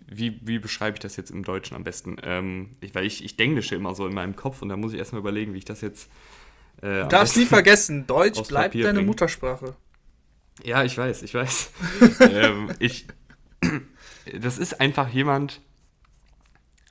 [0.07, 2.17] wie, wie beschreibe ich das jetzt im Deutschen am besten?
[2.23, 4.99] Ähm, ich, weil ich, ich denglische immer so in meinem Kopf und da muss ich
[4.99, 6.09] erstmal überlegen, wie ich das jetzt.
[6.81, 9.07] Äh, du darfst nie vergessen, Deutsch bleibt deine bringen.
[9.07, 9.77] Muttersprache.
[10.63, 11.73] Ja, ich weiß, ich weiß.
[12.21, 13.07] ähm, ich,
[14.39, 15.61] das ist einfach jemand,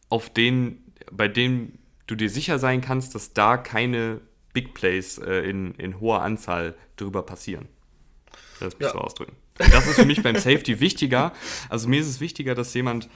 [0.09, 4.19] auf den, bei dem du dir sicher sein kannst, dass da keine
[4.53, 7.69] Big Plays äh, in, in hoher Anzahl drüber passieren.
[8.59, 8.93] Das mich ja.
[8.93, 9.35] so ausdrücken.
[9.69, 11.33] Das ist für mich beim Safety wichtiger.
[11.69, 13.09] Also mir ist es wichtiger, dass jemand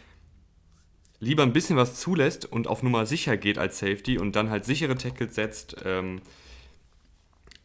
[1.19, 4.65] lieber ein bisschen was zulässt und auf Nummer sicher geht als Safety und dann halt
[4.65, 6.21] sichere Tackles setzt ähm,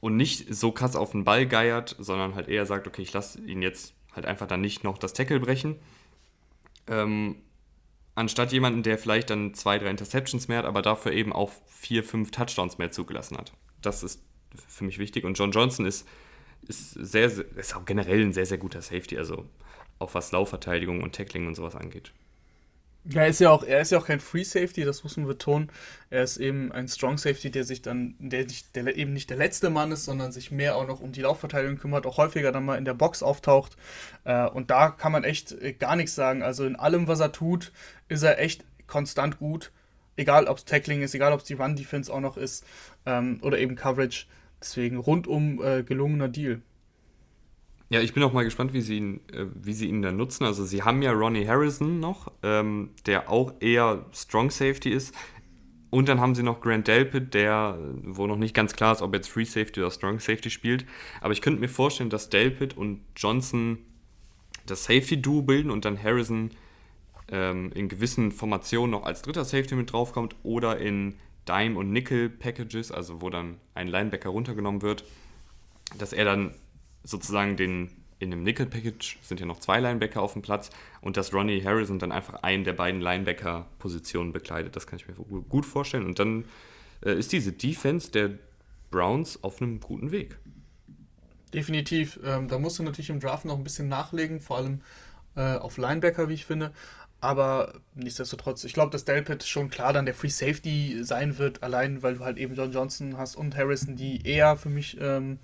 [0.00, 3.40] und nicht so krass auf den Ball geiert, sondern halt eher sagt, okay, ich lasse
[3.42, 5.76] ihn jetzt halt einfach dann nicht noch das Tackle brechen.
[6.86, 7.36] Ähm,
[8.14, 12.02] anstatt jemanden, der vielleicht dann zwei, drei Interceptions mehr hat, aber dafür eben auch vier,
[12.02, 13.52] fünf Touchdowns mehr zugelassen hat.
[13.82, 14.22] Das ist
[14.68, 15.24] für mich wichtig.
[15.24, 16.06] Und John Johnson ist,
[16.68, 19.46] ist sehr, ist auch generell ein sehr, sehr guter Safety, also
[19.98, 22.12] auch was Laufverteidigung und Tackling und sowas angeht.
[23.04, 25.26] Ja, er ist ja auch, er ist ja auch kein Free Safety, das muss man
[25.26, 25.70] betonen.
[26.10, 29.38] Er ist eben ein Strong Safety, der sich dann, der, nicht, der eben nicht der
[29.38, 32.66] letzte Mann ist, sondern sich mehr auch noch um die Laufverteidigung kümmert, auch häufiger dann
[32.66, 33.78] mal in der Box auftaucht.
[34.24, 36.42] Äh, und da kann man echt äh, gar nichts sagen.
[36.42, 37.72] Also in allem, was er tut,
[38.08, 39.72] ist er echt konstant gut.
[40.16, 42.66] Egal, ob es Tackling ist, egal, ob es die Run-Defense auch noch ist
[43.06, 44.26] ähm, oder eben Coverage.
[44.60, 46.62] Deswegen rundum äh, gelungener Deal.
[47.88, 50.44] Ja, ich bin auch mal gespannt, wie sie ihn, äh, wie sie ihn dann nutzen.
[50.44, 55.14] Also sie haben ja Ronnie Harrison noch, ähm, der auch eher Strong Safety ist.
[55.90, 59.12] Und dann haben sie noch Grant Delpit, der, wo noch nicht ganz klar ist, ob
[59.12, 60.86] jetzt Free Safety oder Strong Safety spielt.
[61.20, 63.78] Aber ich könnte mir vorstellen, dass Delpit und Johnson
[64.66, 66.50] das Safety-Duo bilden und dann Harrison
[67.28, 72.92] ähm, in gewissen Formationen noch als dritter Safety mit draufkommt oder in Dime- und Nickel-Packages,
[72.92, 75.04] also wo dann ein Linebacker runtergenommen wird,
[75.98, 76.54] dass er dann
[77.02, 81.32] sozusagen den, in dem Nickel-Package sind ja noch zwei Linebacker auf dem Platz und dass
[81.32, 84.76] Ronnie Harrison dann einfach einen der beiden Linebacker-Positionen bekleidet.
[84.76, 86.06] Das kann ich mir gut vorstellen.
[86.06, 86.44] Und dann
[87.04, 88.32] äh, ist diese Defense der
[88.90, 90.38] Browns auf einem guten Weg.
[91.54, 92.20] Definitiv.
[92.24, 94.82] Ähm, da musst du natürlich im Draft noch ein bisschen nachlegen, vor allem
[95.36, 96.72] äh, auf Linebacker, wie ich finde.
[97.20, 102.02] Aber nichtsdestotrotz, ich glaube, dass Delpit schon klar dann der Free Safety sein wird, allein
[102.02, 105.38] weil du halt eben John Johnson hast und Harrison, die eher für mich ähm,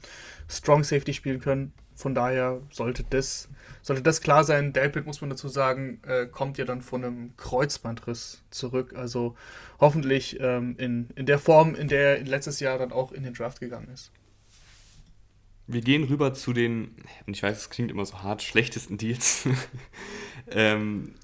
[0.48, 1.72] Strong Safety spielen können.
[1.94, 3.48] Von daher sollte das,
[3.82, 4.72] sollte das klar sein.
[4.72, 8.94] Delpit, muss man dazu sagen, äh, kommt ja dann von einem Kreuzbandriss zurück.
[8.94, 9.34] Also
[9.78, 13.34] hoffentlich ähm, in, in der Form, in der er letztes Jahr dann auch in den
[13.34, 14.12] Draft gegangen ist.
[15.66, 16.94] Wir gehen rüber zu den,
[17.26, 19.48] und ich weiß, es klingt immer so hart, schlechtesten Deals.
[20.50, 21.14] ähm,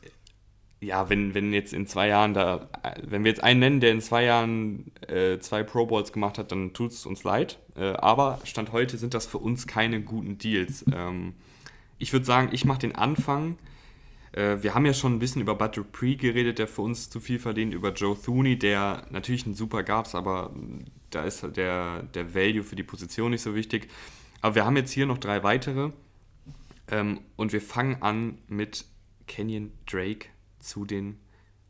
[0.82, 2.68] ja, wenn, wenn jetzt in zwei Jahren da,
[3.02, 6.50] wenn wir jetzt einen nennen, der in zwei Jahren äh, zwei Pro Bowls gemacht hat,
[6.50, 7.58] dann tut es uns leid.
[7.76, 10.84] Äh, aber Stand heute sind das für uns keine guten Deals.
[10.94, 11.34] Ähm,
[11.98, 13.56] ich würde sagen, ich mache den Anfang.
[14.32, 17.20] Äh, wir haben ja schon ein bisschen über Bud Dupree geredet, der für uns zu
[17.20, 20.52] viel verdient, über Joe Thuney, der natürlich ein super gab's, aber
[21.10, 23.88] da ist der, der Value für die Position nicht so wichtig.
[24.40, 25.92] Aber wir haben jetzt hier noch drei weitere.
[26.90, 28.84] Ähm, und wir fangen an mit
[29.28, 30.26] Kenyon Drake
[30.62, 31.18] zu den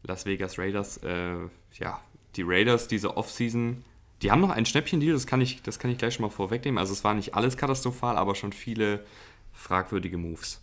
[0.02, 0.98] Las Vegas Raiders.
[0.98, 2.00] Äh, ja,
[2.36, 3.84] die Raiders diese Offseason,
[4.22, 6.78] die haben noch ein Schnäppchen-Deal, das, kann ich, das kann ich gleich schon mal vorwegnehmen.
[6.78, 9.04] Also es war nicht alles katastrophal, aber schon viele
[9.52, 10.62] fragwürdige Moves.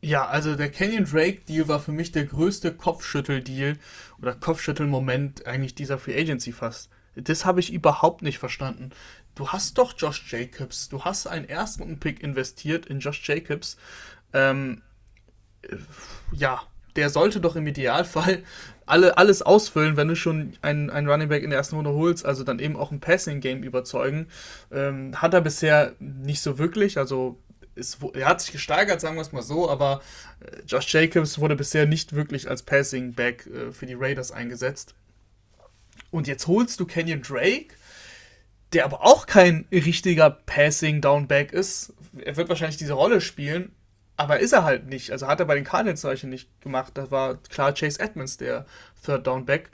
[0.00, 3.76] Ja, also der Canyon Drake Deal war für mich der größte Kopfschüttel-Deal
[4.20, 6.88] oder Kopfschüttel-Moment eigentlich dieser Free Agency fast.
[7.16, 8.90] Das habe ich überhaupt nicht verstanden.
[9.34, 13.76] Du hast doch Josh Jacobs, du hast einen ersten Pick investiert in Josh Jacobs.
[14.32, 14.82] Ähm,
[15.62, 15.76] äh,
[16.32, 16.62] ja,
[16.98, 18.42] der sollte doch im Idealfall
[18.84, 22.26] alle, alles ausfüllen, wenn du schon einen, einen Running Back in der ersten Runde holst,
[22.26, 24.26] also dann eben auch ein Passing-Game überzeugen.
[24.72, 27.38] Ähm, hat er bisher nicht so wirklich, also
[27.76, 30.02] ist, er hat sich gesteigert, sagen wir es mal so, aber
[30.40, 34.96] äh, Josh Jacobs wurde bisher nicht wirklich als Passing-Back äh, für die Raiders eingesetzt.
[36.10, 37.68] Und jetzt holst du Kenyon Drake,
[38.72, 41.92] der aber auch kein richtiger Passing-Down-Back ist.
[42.24, 43.70] Er wird wahrscheinlich diese Rolle spielen,
[44.18, 45.12] aber ist er halt nicht.
[45.12, 46.92] Also hat er bei den Cardinals solche nicht gemacht.
[46.96, 48.66] Da war klar Chase Edmonds der
[49.02, 49.70] Third Down Back.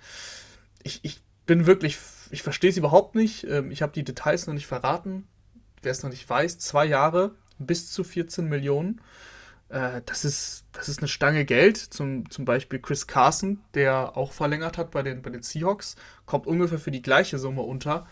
[0.82, 1.98] Ich, ich bin wirklich,
[2.30, 3.44] ich verstehe es überhaupt nicht.
[3.44, 5.26] Ähm, ich habe die Details noch nicht verraten.
[5.80, 9.00] Wer es noch nicht weiß, zwei Jahre bis zu 14 Millionen.
[9.70, 11.78] Äh, das ist, das ist eine Stange Geld.
[11.78, 16.46] Zum, zum Beispiel Chris Carson, der auch verlängert hat bei den, bei den Seahawks, kommt
[16.46, 18.06] ungefähr für die gleiche Summe unter.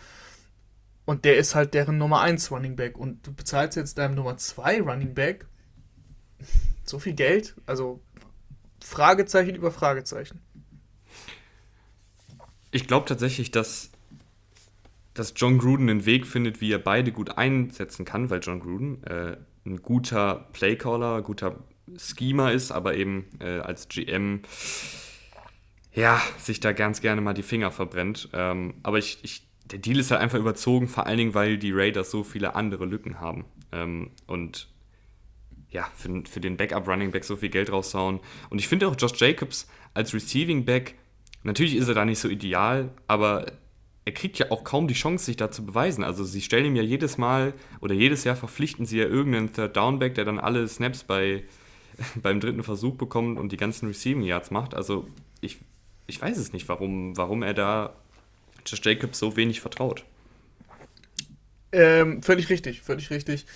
[1.05, 2.97] Und der ist halt deren Nummer 1 Running Back.
[2.97, 5.45] Und du bezahlst jetzt deinem Nummer 2 Running Back
[6.85, 7.55] so viel Geld?
[7.67, 8.01] Also
[8.83, 10.41] Fragezeichen über Fragezeichen.
[12.71, 13.91] Ich glaube tatsächlich, dass,
[15.15, 19.05] dass John Gruden einen Weg findet, wie er beide gut einsetzen kann, weil John Gruden
[19.05, 21.57] äh, ein guter Playcaller, guter
[21.97, 24.43] Schemer ist, aber eben äh, als GM
[25.95, 28.31] ja, sich da ganz gerne mal die Finger verbrennt.
[28.33, 31.73] Ähm, aber ich, ich, der Deal ist halt einfach überzogen, vor allen Dingen, weil die
[31.73, 33.45] Raiders so viele andere Lücken haben.
[33.73, 34.72] Ähm, und
[35.73, 38.21] ja, für, für den Backup-Running Back so viel Geld raushauen.
[38.51, 40.95] Und ich finde auch Josh Jacobs als Receiving Back,
[41.43, 43.47] natürlich ist er da nicht so ideal, aber
[44.05, 46.03] er kriegt ja auch kaum die Chance, sich da zu beweisen.
[46.05, 49.77] Also sie stellen ihm ja jedes Mal oder jedes Jahr verpflichten sie ja irgendeinen Third
[49.77, 51.45] Down Back, der dann alle Snaps bei,
[52.17, 54.75] beim dritten Versuch bekommt und die ganzen Receiving Yards macht.
[54.75, 55.09] Also
[55.41, 55.59] ich,
[56.07, 57.95] ich weiß es nicht, warum, warum er da
[58.67, 60.05] Josh Jacobs so wenig vertraut.
[61.71, 63.47] Ähm, völlig richtig, völlig richtig.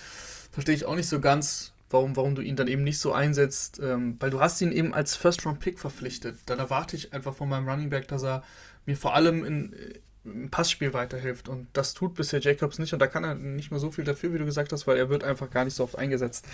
[0.51, 3.79] Verstehe ich auch nicht so ganz warum, warum du ihn dann eben nicht so einsetzt,
[3.81, 6.37] ähm, weil du hast ihn eben als First-Round-Pick verpflichtet.
[6.45, 8.43] Dann erwarte ich einfach von meinem Running Back, dass er
[8.85, 9.75] mir vor allem in,
[10.25, 11.47] im Passspiel weiterhilft.
[11.49, 12.93] Und das tut bisher Jacobs nicht.
[12.93, 15.09] Und da kann er nicht mehr so viel dafür, wie du gesagt hast, weil er
[15.09, 16.45] wird einfach gar nicht so oft eingesetzt.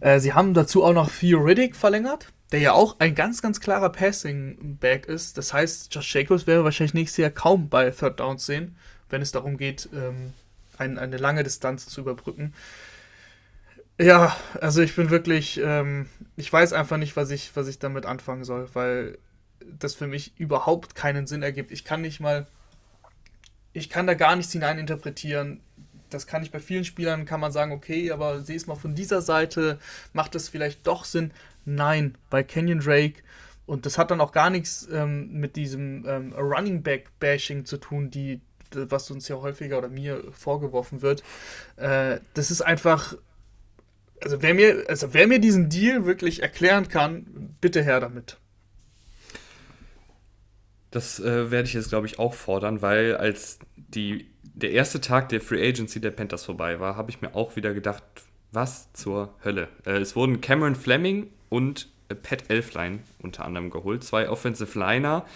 [0.00, 3.60] Äh, sie haben dazu auch noch Theo Riddick verlängert, der ja auch ein ganz, ganz
[3.60, 5.38] klarer Passing-Back ist.
[5.38, 8.76] Das heißt, Josh Jacobs wäre wahrscheinlich nächstes Jahr kaum bei Third Downs sehen,
[9.10, 10.32] wenn es darum geht, ähm,
[10.78, 12.54] ein, eine lange Distanz zu überbrücken.
[14.00, 16.06] Ja, also ich bin wirklich, ähm,
[16.36, 19.18] ich weiß einfach nicht, was ich, was ich damit anfangen soll, weil
[19.60, 21.72] das für mich überhaupt keinen Sinn ergibt.
[21.72, 22.46] Ich kann nicht mal,
[23.72, 25.60] ich kann da gar nichts hineininterpretieren.
[26.10, 28.94] Das kann ich bei vielen Spielern, kann man sagen, okay, aber sieh es mal von
[28.94, 29.78] dieser Seite,
[30.12, 31.32] macht es vielleicht doch Sinn?
[31.64, 33.22] Nein, bei Kenyon Drake.
[33.66, 37.76] Und das hat dann auch gar nichts ähm, mit diesem ähm, Running Back Bashing zu
[37.76, 41.22] tun, die, was uns ja häufiger oder mir vorgeworfen wird.
[41.76, 43.14] Äh, das ist einfach
[44.22, 48.38] also wer mir, also wer mir diesen Deal wirklich erklären kann, bitte her damit.
[50.90, 55.28] Das äh, werde ich jetzt, glaube ich, auch fordern, weil als die, der erste Tag
[55.28, 58.02] der Free Agency der Panthers vorbei war, habe ich mir auch wieder gedacht,
[58.52, 59.68] was zur Hölle.
[59.84, 65.26] Äh, es wurden Cameron Fleming und äh, Pat Elfline unter anderem geholt, zwei Offensive Liner.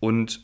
[0.00, 0.42] Und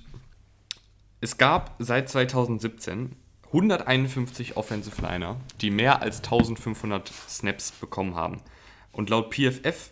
[1.20, 3.12] es gab seit 2017
[3.46, 8.40] 151 Offensive Liner, die mehr als 1500 Snaps bekommen haben.
[8.92, 9.90] Und laut PFF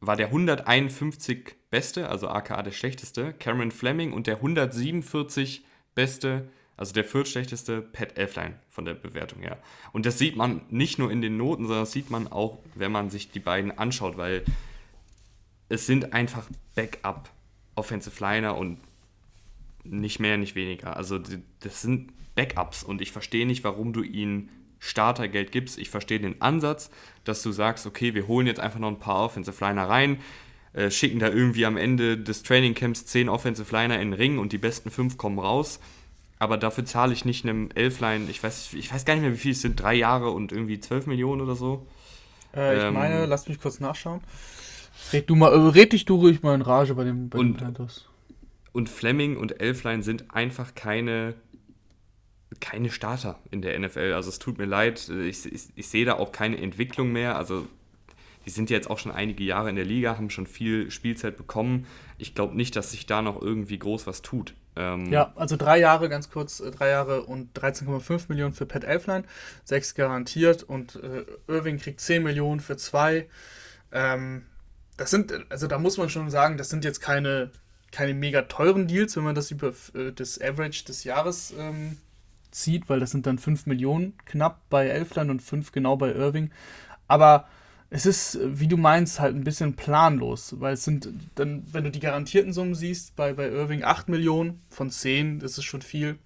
[0.00, 6.92] war der 151 beste, also aka der schlechteste, Cameron Fleming und der 147 beste, also
[6.92, 9.58] der viertschlechteste, Pat Elfline von der Bewertung her.
[9.92, 12.90] Und das sieht man nicht nur in den Noten, sondern das sieht man auch, wenn
[12.90, 14.44] man sich die beiden anschaut, weil
[15.68, 17.30] es sind einfach Backup
[17.74, 18.78] Offensive Liner und
[19.84, 20.96] nicht mehr, nicht weniger.
[20.96, 21.18] Also
[21.60, 24.48] das sind Backups und ich verstehe nicht, warum du ihnen
[24.78, 25.78] Startergeld gibst.
[25.78, 26.90] Ich verstehe den Ansatz,
[27.24, 30.18] dass du sagst, okay, wir holen jetzt einfach noch ein paar Offensive Liner rein,
[30.72, 34.52] äh, schicken da irgendwie am Ende des Trainingcamps 10 Offensive Liner in den Ring und
[34.52, 35.80] die besten 5 kommen raus.
[36.38, 39.38] Aber dafür zahle ich nicht einem Elfline, ich weiß, ich weiß gar nicht mehr, wie
[39.38, 41.86] viel es sind, drei Jahre und irgendwie 12 Millionen oder so.
[42.56, 44.22] Äh, ich ähm, meine, lass mich kurz nachschauen.
[45.12, 48.06] Red, du mal, red dich du ruhig mal in Rage bei dem, bei und, Panthers.
[48.72, 51.34] Und Fleming und Elfline sind einfach keine
[52.58, 54.12] keine Starter in der NFL.
[54.14, 57.36] Also es tut mir leid, ich, ich, ich sehe da auch keine Entwicklung mehr.
[57.36, 57.68] Also
[58.46, 61.86] die sind jetzt auch schon einige Jahre in der Liga, haben schon viel Spielzeit bekommen.
[62.18, 64.54] Ich glaube nicht, dass sich da noch irgendwie groß was tut.
[64.76, 68.84] Ähm ja, also drei Jahre, ganz kurz, äh, drei Jahre und 13,5 Millionen für Pat
[68.84, 69.24] Elfline,
[69.64, 73.28] sechs garantiert und äh, Irving kriegt 10 Millionen für zwei.
[73.92, 74.46] Ähm,
[74.96, 77.50] das sind, also da muss man schon sagen, das sind jetzt keine,
[77.90, 81.98] keine mega teuren Deals, wenn man das über äh, das Average des Jahres ähm,
[82.50, 86.50] zieht, weil das sind dann 5 Millionen knapp bei Elfland und 5 genau bei Irving.
[87.08, 87.48] Aber
[87.90, 91.90] es ist, wie du meinst, halt ein bisschen planlos, weil es sind dann, wenn du
[91.90, 96.18] die garantierten Summen siehst, bei, bei Irving 8 Millionen von 10, das ist schon viel.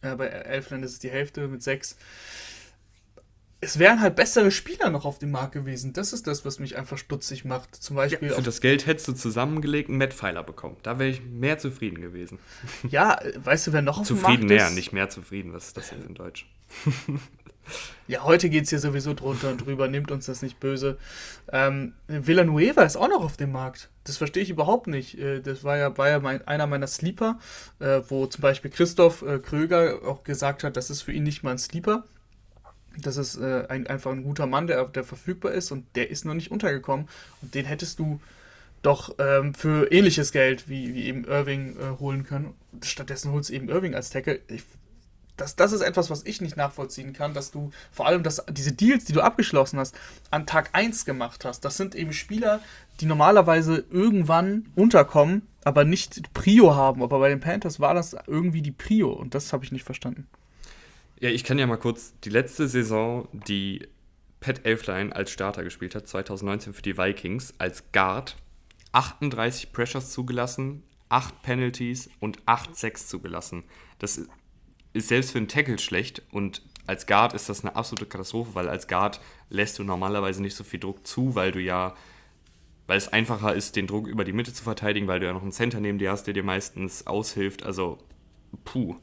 [0.00, 1.96] Äh, bei Elfland ist es die Hälfte mit 6
[3.64, 5.92] es wären halt bessere Spieler noch auf dem Markt gewesen.
[5.92, 7.76] Das ist das, was mich einfach stutzig macht.
[7.76, 8.28] Zum Beispiel.
[8.28, 10.76] Ja, für das Geld hättest du zusammengelegt einen Matt bekommen.
[10.82, 12.38] Da wäre ich mehr zufrieden gewesen.
[12.88, 14.40] Ja, weißt du, wer noch auf dem Markt ist?
[14.40, 15.52] Zufrieden mehr, nicht mehr zufrieden.
[15.52, 16.46] Was ist das jetzt in Deutsch?
[18.08, 19.86] ja, heute geht es hier sowieso drunter und drüber.
[19.86, 20.98] Nehmt uns das nicht böse.
[21.52, 23.90] Ähm, Villanueva ist auch noch auf dem Markt.
[24.02, 25.16] Das verstehe ich überhaupt nicht.
[25.18, 27.38] Äh, das war ja, war ja mein, einer meiner Sleeper,
[27.78, 31.44] äh, wo zum Beispiel Christoph äh, Kröger auch gesagt hat, das ist für ihn nicht
[31.44, 32.04] mal ein Sleeper
[32.98, 36.24] das ist äh, ein, einfach ein guter Mann, der, der verfügbar ist und der ist
[36.24, 37.08] noch nicht untergekommen.
[37.40, 38.20] Und den hättest du
[38.82, 42.54] doch ähm, für ähnliches Geld wie, wie eben Irving äh, holen können.
[42.82, 44.40] Stattdessen holst du eben Irving als Tackle.
[44.48, 44.64] Ich,
[45.36, 48.72] das, das ist etwas, was ich nicht nachvollziehen kann, dass du vor allem das, diese
[48.72, 49.96] Deals, die du abgeschlossen hast,
[50.30, 51.64] an Tag 1 gemacht hast.
[51.64, 52.60] Das sind eben Spieler,
[53.00, 57.02] die normalerweise irgendwann unterkommen, aber nicht Prio haben.
[57.02, 60.26] Aber bei den Panthers war das irgendwie die Prio und das habe ich nicht verstanden.
[61.22, 63.86] Ja, ich kann ja mal kurz die letzte Saison, die
[64.40, 68.36] Pat Elfline als Starter gespielt hat, 2019 für die Vikings, als Guard,
[68.90, 73.62] 38 Pressures zugelassen, 8 Penalties und 8 Sacks zugelassen.
[74.00, 74.20] Das
[74.94, 78.68] ist selbst für einen Tackle schlecht und als Guard ist das eine absolute Katastrophe, weil
[78.68, 81.94] als Guard lässt du normalerweise nicht so viel Druck zu, weil du ja,
[82.88, 85.42] weil es einfacher ist, den Druck über die Mitte zu verteidigen, weil du ja noch
[85.42, 87.62] einen Center neben dir hast, der dir meistens aushilft.
[87.62, 87.98] Also,
[88.64, 88.96] puh.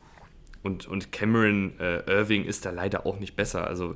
[0.64, 3.68] Und, und Cameron äh, Irving ist da leider auch nicht besser.
[3.68, 3.96] Also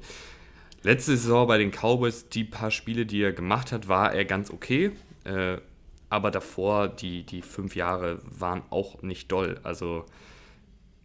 [0.81, 4.49] letzte Saison bei den Cowboys, die paar Spiele, die er gemacht hat, war er ganz
[4.49, 4.91] okay.
[5.25, 5.57] Äh,
[6.09, 9.59] aber davor, die, die fünf Jahre waren auch nicht doll.
[9.63, 10.05] Also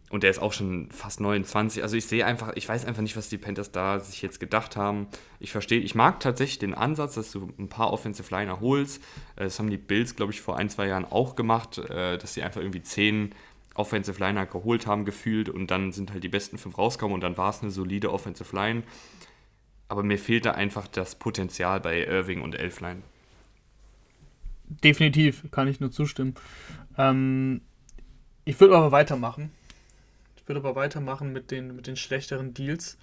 [0.09, 1.83] und der ist auch schon fast 29.
[1.83, 4.75] Also ich sehe einfach, ich weiß einfach nicht, was die Panthers da sich jetzt gedacht
[4.75, 5.07] haben.
[5.39, 9.03] Ich verstehe, ich mag tatsächlich den Ansatz, dass du ein paar Offensive Liner holst.
[9.35, 12.33] Äh, das haben die Bills, glaube ich, vor ein, zwei Jahren auch gemacht, äh, dass
[12.33, 13.35] sie einfach irgendwie zehn
[13.75, 17.37] Offensive Liner geholt haben, gefühlt, und dann sind halt die besten fünf rausgekommen und dann
[17.37, 18.83] war es eine solide Offensive Line.
[19.87, 23.01] Aber mir fehlt da einfach das Potenzial bei Irving und Elfline.
[24.83, 26.35] Definitiv, kann ich nur zustimmen.
[26.97, 27.61] Ähm,
[28.45, 29.51] ich würde aber weitermachen
[30.49, 32.97] würde aber weitermachen mit den, mit den schlechteren Deals.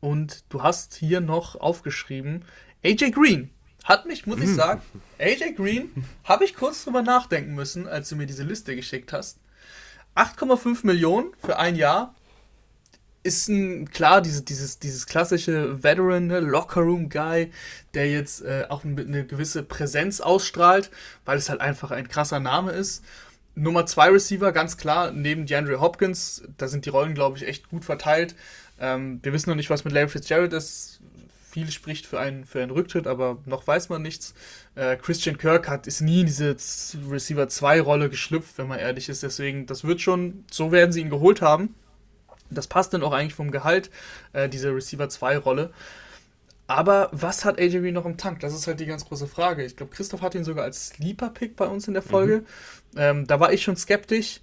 [0.00, 2.44] Und du hast hier noch aufgeschrieben,
[2.84, 3.50] AJ Green.
[3.86, 4.56] Hat mich, muss ich hm.
[4.56, 4.82] sagen,
[5.18, 9.38] AJ Green, habe ich kurz drüber nachdenken müssen, als du mir diese Liste geschickt hast.
[10.16, 12.14] 8,5 Millionen für ein Jahr
[13.22, 17.52] ist ein, klar, diese, dieses, dieses klassische Veteran, ne, Locker-Room-Guy,
[17.94, 20.90] der jetzt äh, auch eine gewisse Präsenz ausstrahlt,
[21.24, 23.04] weil es halt einfach ein krasser Name ist.
[23.54, 26.42] Nummer zwei Receiver, ganz klar, neben DeAndre Hopkins.
[26.56, 28.34] Da sind die Rollen, glaube ich, echt gut verteilt.
[28.80, 31.00] Ähm, wir wissen noch nicht, was mit Larry Fitzgerald ist.
[31.56, 34.34] Viel spricht für einen, für einen Rücktritt, aber noch weiß man nichts.
[34.74, 36.54] Äh, Christian Kirk hat, ist nie in diese
[37.10, 39.22] Receiver 2 Rolle geschlüpft, wenn man ehrlich ist.
[39.22, 41.74] Deswegen, das wird schon, so werden sie ihn geholt haben.
[42.50, 43.90] Das passt dann auch eigentlich vom Gehalt,
[44.34, 45.70] äh, diese Receiver 2 Rolle.
[46.66, 48.40] Aber was hat AJ Green noch im Tank?
[48.40, 49.64] Das ist halt die ganz große Frage.
[49.64, 52.40] Ich glaube, Christoph hat ihn sogar als Sleeper-Pick bei uns in der Folge.
[52.92, 52.98] Mhm.
[52.98, 54.42] Ähm, da war ich schon skeptisch.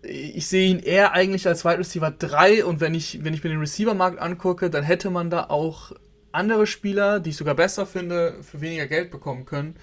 [0.00, 3.50] Ich sehe ihn eher eigentlich als Wide Receiver 3 und wenn ich, wenn ich mir
[3.50, 5.92] den Receiver-Markt angucke, dann hätte man da auch
[6.32, 9.76] andere Spieler, die ich sogar besser finde, für weniger Geld bekommen können.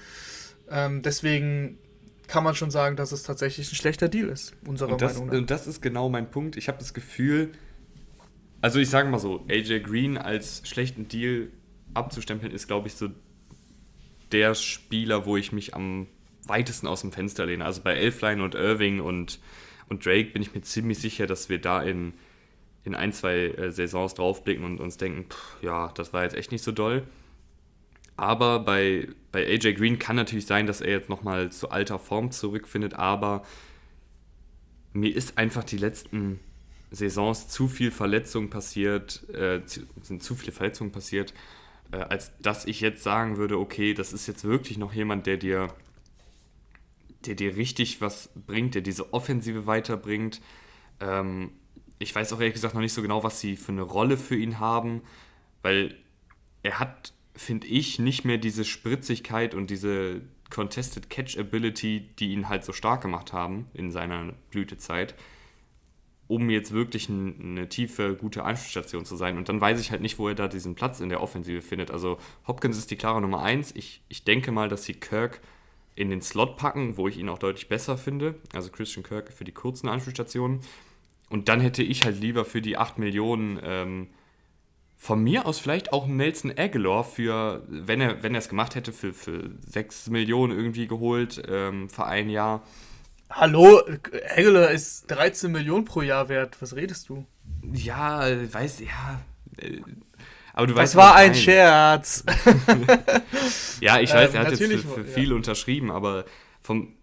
[0.69, 1.77] Ähm, deswegen
[2.27, 5.27] kann man schon sagen, dass es tatsächlich ein schlechter Deal ist, unserer und das, Meinung
[5.27, 5.37] nach.
[5.37, 6.57] Und das ist genau mein Punkt.
[6.57, 7.51] Ich habe das Gefühl,
[8.61, 11.49] also ich sage mal so, AJ Green als schlechten Deal
[11.93, 13.09] abzustempeln, ist, glaube ich, so
[14.31, 16.07] der Spieler, wo ich mich am
[16.45, 17.65] weitesten aus dem Fenster lehne.
[17.65, 19.39] Also bei Elfline und Irving und,
[19.89, 22.13] und Drake bin ich mir ziemlich sicher, dass wir da in,
[22.87, 26.51] in ein, zwei äh, Saisons draufblicken und uns denken, pff, ja, das war jetzt echt
[26.51, 27.03] nicht so doll.
[28.15, 32.31] Aber bei, bei AJ Green kann natürlich sein, dass er jetzt nochmal zu alter Form
[32.31, 33.43] zurückfindet, aber
[34.93, 36.39] mir ist einfach die letzten
[36.89, 39.61] Saisons zu viel Verletzungen passiert, äh,
[40.01, 41.33] sind zu viele Verletzungen passiert,
[41.91, 45.37] äh, als dass ich jetzt sagen würde, okay, das ist jetzt wirklich noch jemand, der
[45.37, 45.67] dir
[47.25, 50.39] der dir richtig was bringt, der diese Offensive weiterbringt.
[50.99, 51.51] Ähm,
[51.99, 54.35] ich weiß auch ehrlich gesagt noch nicht so genau, was sie für eine Rolle für
[54.35, 55.01] ihn haben,
[55.61, 55.95] weil
[56.63, 62.49] er hat, finde ich, nicht mehr diese Spritzigkeit und diese Contested Catch Ability, die ihn
[62.49, 65.15] halt so stark gemacht haben in seiner Blütezeit,
[66.27, 69.37] um jetzt wirklich eine tiefe, gute Anspielstation zu sein.
[69.37, 71.89] Und dann weiß ich halt nicht, wo er da diesen Platz in der Offensive findet.
[71.89, 73.73] Also Hopkins ist die klare Nummer eins.
[73.75, 75.41] Ich, ich denke mal, dass sie Kirk
[75.95, 78.35] in den Slot packen, wo ich ihn auch deutlich besser finde.
[78.53, 80.59] Also Christian Kirk für die kurzen Anspielstationen.
[81.29, 84.07] Und dann hätte ich halt lieber für die 8 Millionen ähm,
[84.95, 88.91] von mir aus vielleicht auch Nelson Aguilar für, wenn er wenn er es gemacht hätte,
[88.91, 92.63] für, für 6 Millionen irgendwie geholt ähm, für ein Jahr.
[93.29, 93.81] Hallo,
[94.35, 96.57] Aguilar ist 13 Millionen pro Jahr wert.
[96.61, 97.25] Was redest du?
[97.73, 99.21] Ja, weiß, ja.
[99.57, 99.81] Äh,
[100.53, 102.23] aber du das weißt, war ein Scherz.
[103.79, 105.35] ja, ich weiß, ähm, er hat jetzt für, für viel ja.
[105.35, 106.25] unterschrieben, aber
[106.61, 106.93] vom.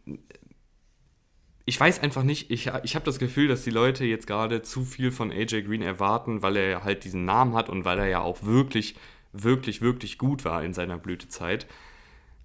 [1.66, 4.84] Ich weiß einfach nicht, ich, ich habe das Gefühl, dass die Leute jetzt gerade zu
[4.84, 8.20] viel von AJ Green erwarten, weil er halt diesen Namen hat und weil er ja
[8.20, 8.96] auch wirklich,
[9.32, 11.66] wirklich, wirklich gut war in seiner Blütezeit.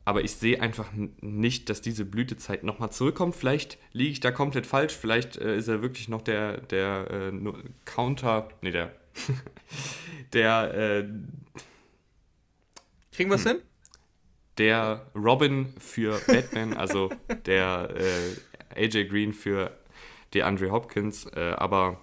[0.05, 0.87] Aber ich sehe einfach
[1.21, 3.35] nicht, dass diese Blütezeit nochmal zurückkommt.
[3.35, 4.93] Vielleicht liege ich da komplett falsch.
[4.93, 7.53] Vielleicht äh, ist er wirklich noch der, der äh,
[7.85, 8.91] Counter, nee, der
[10.33, 10.73] der.
[10.73, 11.09] Äh,
[13.11, 13.61] Kriegen wir es hm, hin?
[14.57, 17.11] Der Robin für Batman, also
[17.45, 18.35] der äh,
[18.79, 19.77] AJ Green für
[20.33, 21.99] DeAndre Hopkins, äh, aber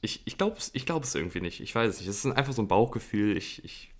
[0.00, 1.60] ich, ich glaube es ich irgendwie nicht.
[1.60, 2.08] Ich weiß es nicht.
[2.08, 3.36] Es ist einfach so ein Bauchgefühl.
[3.36, 3.90] Ich, ich,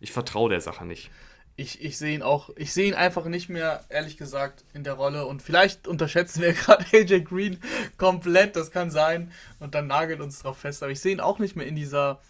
[0.00, 1.10] ich vertraue der Sache nicht
[1.58, 4.92] ich, ich sehe ihn auch, ich sehe ihn einfach nicht mehr, ehrlich gesagt, in der
[4.92, 5.26] Rolle.
[5.26, 7.58] Und vielleicht unterschätzen wir gerade AJ Green
[7.98, 9.32] komplett, das kann sein.
[9.58, 10.84] Und dann nagelt uns drauf fest.
[10.84, 12.20] Aber ich sehe ihn auch nicht mehr in dieser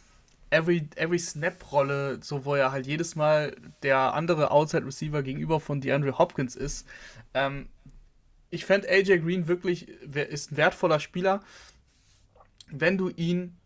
[0.51, 6.17] Every, every Snap-Rolle, so wo er halt jedes Mal der andere Outside-Receiver gegenüber von DeAndre
[6.17, 6.89] Hopkins ist.
[7.35, 7.69] Ähm,
[8.51, 11.41] ich fände AJ Green wirklich, ist ein wertvoller Spieler,
[12.71, 13.57] wenn du ihn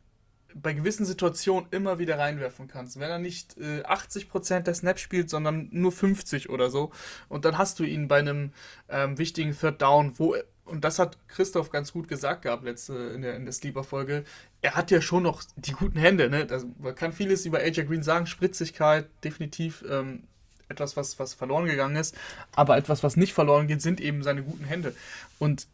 [0.55, 2.99] bei gewissen Situationen immer wieder reinwerfen kannst.
[3.01, 6.93] Wenn er nicht äh, 80% der Snaps spielt, sondern nur 50 oder so.
[7.29, 8.53] Und dann hast du ihn bei einem
[8.89, 13.23] ähm, wichtigen Third Down, wo, und das hat Christoph ganz gut gesagt gehabt letzte in
[13.23, 14.25] der, in der Sleeper-Folge,
[14.61, 16.29] er hat ja schon noch die guten Hände.
[16.29, 16.47] Ne?
[16.47, 20.25] Das, man kann vieles über AJ Green sagen, Spritzigkeit, definitiv ähm,
[20.73, 22.17] etwas, was, was verloren gegangen ist.
[22.57, 24.95] Aber etwas, was nicht verloren geht, sind eben seine guten Hände.
[25.39, 25.67] Und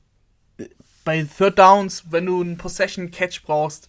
[0.58, 0.66] äh,
[1.04, 3.88] bei Third Downs, wenn du einen Possession-Catch brauchst,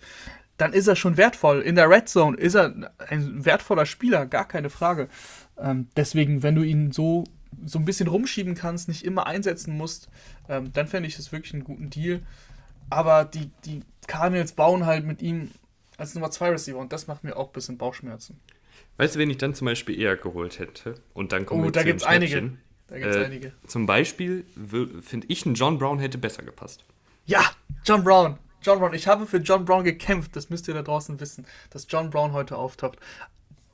[0.57, 1.61] dann ist er schon wertvoll.
[1.61, 5.07] In der Red Zone ist er ein wertvoller Spieler, gar keine Frage.
[5.57, 7.23] Ähm, deswegen, wenn du ihn so,
[7.65, 10.09] so ein bisschen rumschieben kannst, nicht immer einsetzen musst,
[10.49, 12.21] ähm, dann fände ich es wirklich einen guten Deal.
[12.89, 15.51] Aber die, die Cardinals bauen halt mit ihm
[15.97, 18.39] als Nummer 2 Receiver und das macht mir auch ein bisschen Bauchschmerzen.
[18.99, 20.95] Weißt du, wen ich dann zum Beispiel eher geholt hätte?
[21.13, 22.51] Und dann kommen oh, wir da gibt es einige.
[22.87, 23.53] Da gibt's äh, einige.
[23.65, 24.45] Zum Beispiel
[25.01, 26.83] finde ich, ein John Brown hätte besser gepasst.
[27.25, 27.45] Ja,
[27.85, 28.37] John Brown.
[28.61, 28.93] John Brown.
[28.93, 30.35] Ich habe für John Brown gekämpft.
[30.35, 32.97] Das müsst ihr da draußen wissen, dass John Brown heute auftaucht.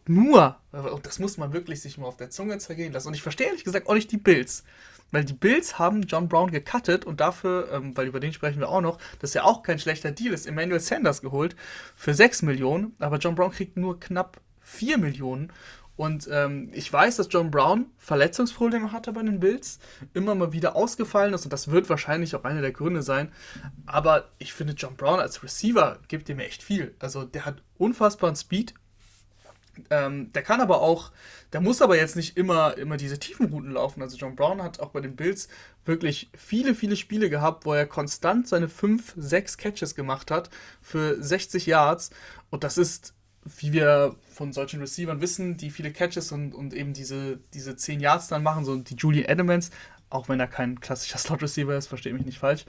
[0.06, 3.08] Nur, und das muss man wirklich sich mal auf der Zunge zergehen lassen.
[3.08, 4.64] Und ich verstehe ehrlich gesagt auch nicht die Bills.
[5.10, 8.70] Weil die Bills haben John Brown gecuttet und dafür, ähm, weil über den sprechen wir
[8.70, 11.56] auch noch, dass ja auch kein schlechter Deal ist, Emmanuel Sanders geholt
[11.96, 12.96] für 6 Millionen.
[13.00, 15.54] Aber John Brown kriegt nur knapp 4 Millionen.
[15.96, 19.80] Und ähm, ich weiß, dass John Brown Verletzungsprobleme hatte bei den Bills,
[20.14, 23.32] immer mal wieder ausgefallen ist und das wird wahrscheinlich auch einer der Gründe sein.
[23.86, 26.94] Aber ich finde, John Brown als Receiver gibt ihm echt viel.
[27.00, 28.74] Also der hat unfassbaren Speed.
[29.90, 31.12] Ähm, der kann aber auch,
[31.54, 34.02] der muss aber jetzt nicht immer, immer diese tiefen Routen laufen.
[34.02, 35.48] Also John Brown hat auch bei den Bills
[35.86, 40.50] wirklich viele, viele Spiele gehabt, wo er konstant seine 5, 6 Catches gemacht hat
[40.82, 42.10] für 60 Yards.
[42.50, 43.14] Und das ist
[43.46, 48.00] wie wir von solchen Receivern wissen, die viele Catches und, und eben diese, diese 10
[48.00, 49.70] Yards dann machen, so die Julian Edelmans,
[50.10, 52.66] auch wenn er kein klassischer Slot-Receiver ist, verstehe mich nicht falsch,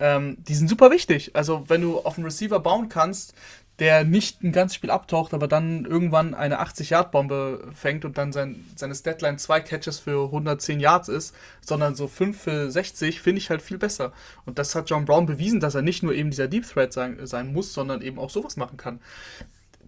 [0.00, 1.30] ähm, die sind super wichtig.
[1.34, 3.34] Also wenn du auf einen Receiver bauen kannst,
[3.78, 8.64] der nicht ein ganzes Spiel abtaucht, aber dann irgendwann eine 80-Yard-Bombe fängt und dann sein,
[8.74, 13.50] seine Statline zwei Catches für 110 Yards ist, sondern so 5 für 60, finde ich
[13.50, 14.12] halt viel besser.
[14.46, 17.26] Und das hat John Brown bewiesen, dass er nicht nur eben dieser Deep Threat sein,
[17.26, 18.98] sein muss, sondern eben auch sowas machen kann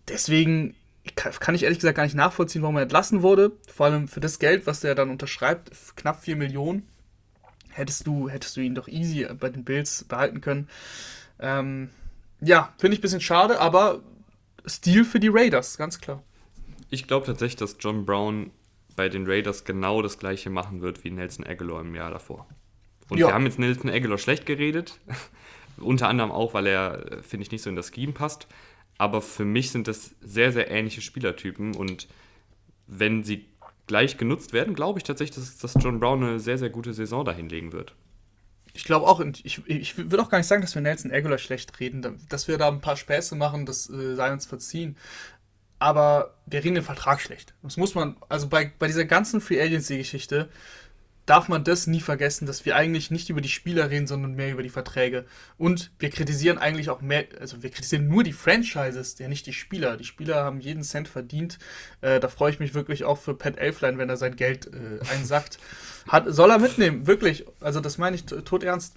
[0.09, 0.75] deswegen
[1.15, 3.53] kann ich ehrlich gesagt gar nicht nachvollziehen, warum er entlassen wurde.
[3.73, 6.87] Vor allem für das Geld, was er dann unterschreibt, knapp 4 Millionen,
[7.71, 10.69] hättest du, hättest du ihn doch easy bei den Bills behalten können.
[11.41, 11.91] Ähm,
[12.41, 14.03] ja, finde ich ein bisschen schade, aber
[14.67, 16.23] Stil für die Raiders, ganz klar.
[16.91, 18.51] Ich glaube tatsächlich, dass John Brown
[18.97, 22.47] bei den Raiders genau das gleiche machen wird wie Nelson Aguilar im Jahr davor.
[23.09, 23.29] Und ja.
[23.29, 24.99] wir haben jetzt Nelson Aguilar schlecht geredet.
[25.79, 28.49] Unter anderem auch, weil er, finde ich, nicht so in das Scheme passt.
[28.99, 32.09] Aber für mich sind das sehr, sehr ähnliche Spielertypen und
[32.89, 33.47] wenn sie
[33.87, 37.25] gleich genutzt werden, glaube ich tatsächlich, dass, dass John Brown eine sehr, sehr gute Saison
[37.25, 37.95] dahinlegen wird.
[38.75, 41.81] Ich glaube auch, ich, ich würde auch gar nicht sagen, dass wir Nelson Aguilar schlecht
[41.81, 44.97] reden, dass wir da ein paar Späße machen, das äh, sei uns verziehen.
[45.79, 47.55] Aber wir reden den Vertrag schlecht.
[47.63, 50.49] Das muss man, also bei, bei dieser ganzen Free Agency-Geschichte,
[51.29, 54.51] darf man das nie vergessen, dass wir eigentlich nicht über die Spieler reden, sondern mehr
[54.51, 55.27] über die Verträge.
[55.59, 59.53] Und wir kritisieren eigentlich auch mehr, also wir kritisieren nur die Franchises, ja nicht die
[59.53, 59.99] Spieler.
[59.99, 61.59] Die Spieler haben jeden Cent verdient.
[62.01, 65.07] Äh, da freue ich mich wirklich auch für Pat Elflein, wenn er sein Geld äh,
[65.13, 65.59] einsackt.
[66.09, 67.45] Hat, soll er mitnehmen, wirklich.
[67.61, 68.97] Also das meine ich tot ernst.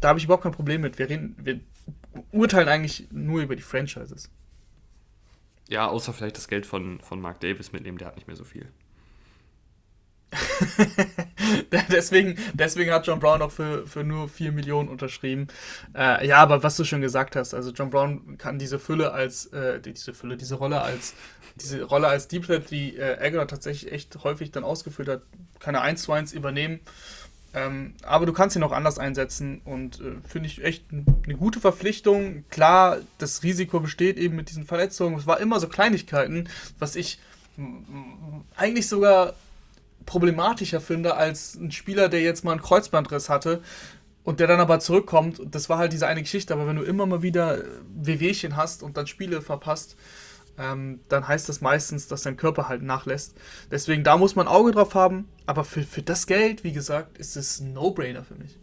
[0.00, 1.00] Da habe ich überhaupt kein Problem mit.
[1.00, 1.58] Wir, reden, wir
[2.30, 4.30] urteilen eigentlich nur über die Franchises.
[5.68, 8.44] Ja, außer vielleicht das Geld von, von Mark Davis mitnehmen, der hat nicht mehr so
[8.44, 8.68] viel.
[11.90, 15.48] deswegen, deswegen hat John Brown auch für, für nur 4 Millionen unterschrieben.
[15.94, 19.46] Äh, ja, aber was du schon gesagt hast, also John Brown kann diese Fülle als,
[19.46, 21.14] äh, diese Fülle, diese Rolle als,
[21.56, 25.22] diese Rolle als Deep Threat, die äh, Aguilar tatsächlich echt häufig dann ausgefüllt hat,
[25.58, 26.80] kann er 1 zu 1 übernehmen.
[27.52, 31.60] Ähm, aber du kannst ihn auch anders einsetzen und äh, finde ich echt eine gute
[31.60, 32.44] Verpflichtung.
[32.48, 35.18] Klar, das Risiko besteht eben mit diesen Verletzungen.
[35.18, 36.48] Es war immer so Kleinigkeiten,
[36.78, 37.18] was ich
[38.56, 39.34] eigentlich sogar
[40.06, 43.62] problematischer finde als ein Spieler, der jetzt mal einen Kreuzbandriss hatte
[44.24, 45.40] und der dann aber zurückkommt.
[45.50, 46.52] Das war halt diese eine Geschichte.
[46.54, 47.58] Aber wenn du immer mal wieder
[47.94, 49.96] Wehwehchen hast und dann Spiele verpasst,
[50.58, 53.36] ähm, dann heißt das meistens, dass dein Körper halt nachlässt.
[53.70, 55.28] Deswegen, da muss man Auge drauf haben.
[55.46, 58.58] Aber für, für das Geld, wie gesagt, ist es ein No-Brainer für mich.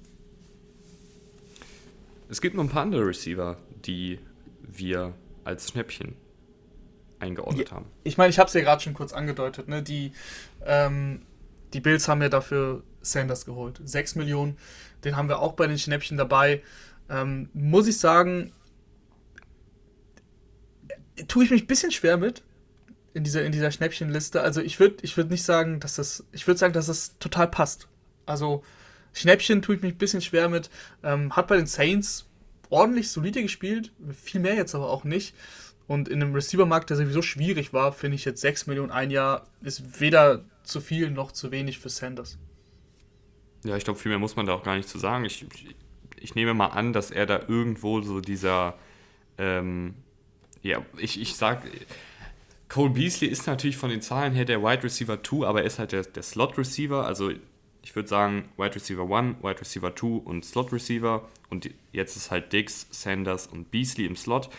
[2.30, 4.20] Es gibt noch ein paar andere Receiver, die
[4.62, 5.14] wir
[5.44, 6.16] als Schnäppchen
[7.20, 7.86] eingeordnet haben.
[8.04, 9.68] Ich meine, ich habe es ja gerade schon kurz angedeutet.
[9.68, 9.82] Ne?
[9.82, 10.12] Die,
[10.66, 11.22] ähm,
[11.74, 13.82] die Bills haben ja dafür Sanders geholt.
[13.84, 14.58] 6 Millionen,
[15.04, 16.62] den haben wir auch bei den Schnäppchen dabei.
[17.10, 18.52] Ähm, muss ich sagen,
[21.28, 22.44] tue ich mich ein bisschen schwer mit
[23.14, 24.42] in dieser, in dieser Schnäppchenliste.
[24.42, 27.48] Also ich würde ich würd nicht sagen, dass das, ich würde sagen, dass das total
[27.48, 27.88] passt.
[28.26, 28.64] Also
[29.14, 30.70] Schnäppchen tue ich mich ein bisschen schwer mit.
[31.04, 32.26] Ähm, hat bei den Saints
[32.70, 35.34] ordentlich solide gespielt, viel mehr jetzt aber auch nicht.
[35.88, 39.48] Und in einem Receiver-Markt, der sowieso schwierig war, finde ich jetzt 6 Millionen ein Jahr
[39.62, 42.38] ist weder zu viel noch zu wenig für Sanders.
[43.64, 45.24] Ja, ich glaube, viel mehr muss man da auch gar nicht zu sagen.
[45.24, 45.76] Ich, ich,
[46.20, 48.78] ich nehme mal an, dass er da irgendwo so dieser,
[49.38, 49.96] ähm,
[50.62, 51.64] ja, ich, ich sag,
[52.68, 55.80] Cole Beasley ist natürlich von den Zahlen her der Wide Receiver 2, aber er ist
[55.80, 57.32] halt der, der Slot Receiver, also
[57.88, 61.26] ich würde sagen, Wide Receiver 1, Wide Receiver 2 und Slot Receiver.
[61.50, 64.50] Und jetzt ist halt Dix, Sanders und Beasley im Slot.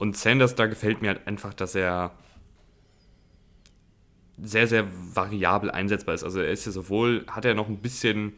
[0.00, 2.12] Und Sanders, da gefällt mir halt einfach, dass er
[4.40, 6.24] sehr, sehr variabel einsetzbar ist.
[6.24, 8.32] Also er ist ja sowohl, hat er noch ein bisschen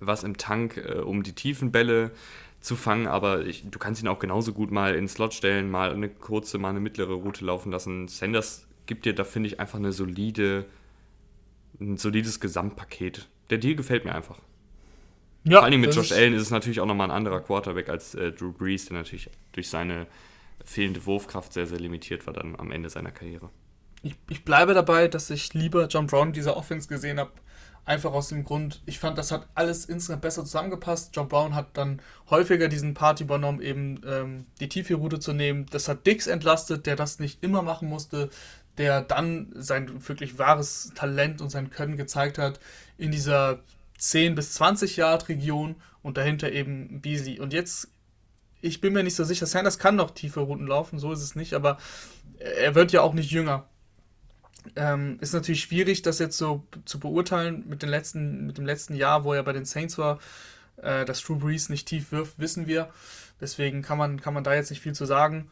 [0.00, 2.10] was im Tank, äh, um die tiefen Bälle
[2.58, 5.92] zu fangen, aber ich, du kannst ihn auch genauso gut mal in Slot stellen, mal
[5.92, 8.08] eine kurze, mal eine mittlere Route laufen lassen.
[8.08, 10.66] Sanders gibt dir da, finde ich, einfach eine solide,
[11.80, 13.28] ein solides Gesamtpaket.
[13.50, 14.40] Der Deal gefällt mir einfach.
[15.44, 18.16] Ja, Vor allem mit Josh Allen ist es natürlich auch nochmal ein anderer Quarterback als
[18.16, 20.08] äh, Drew Brees, der natürlich durch seine
[20.64, 23.50] fehlende Wurfkraft sehr, sehr limitiert war dann am Ende seiner Karriere.
[24.02, 27.32] Ich, ich bleibe dabei, dass ich lieber John Brown dieser Offense gesehen habe,
[27.84, 31.14] einfach aus dem Grund, ich fand, das hat alles insgesamt besser zusammengepasst.
[31.14, 32.00] John Brown hat dann
[32.30, 35.66] häufiger diesen Part übernommen, eben ähm, die tiefe Route zu nehmen.
[35.70, 38.30] Das hat Dix entlastet, der das nicht immer machen musste,
[38.78, 42.60] der dann sein wirklich wahres Talent und sein Können gezeigt hat
[42.98, 43.60] in dieser
[43.98, 47.38] 10 bis 20 Yard Region und dahinter eben Beasley.
[47.40, 47.88] Und jetzt,
[48.62, 51.34] ich bin mir nicht so sicher, Sanders kann noch tiefe Routen laufen, so ist es
[51.34, 51.78] nicht, aber
[52.38, 53.68] er wird ja auch nicht jünger.
[54.76, 58.94] Ähm, ist natürlich schwierig, das jetzt so zu beurteilen mit, den letzten, mit dem letzten
[58.94, 60.20] Jahr, wo er bei den Saints war.
[60.76, 62.88] Äh, dass Drew Brees nicht tief wirft, wissen wir.
[63.40, 65.50] Deswegen kann man, kann man da jetzt nicht viel zu sagen.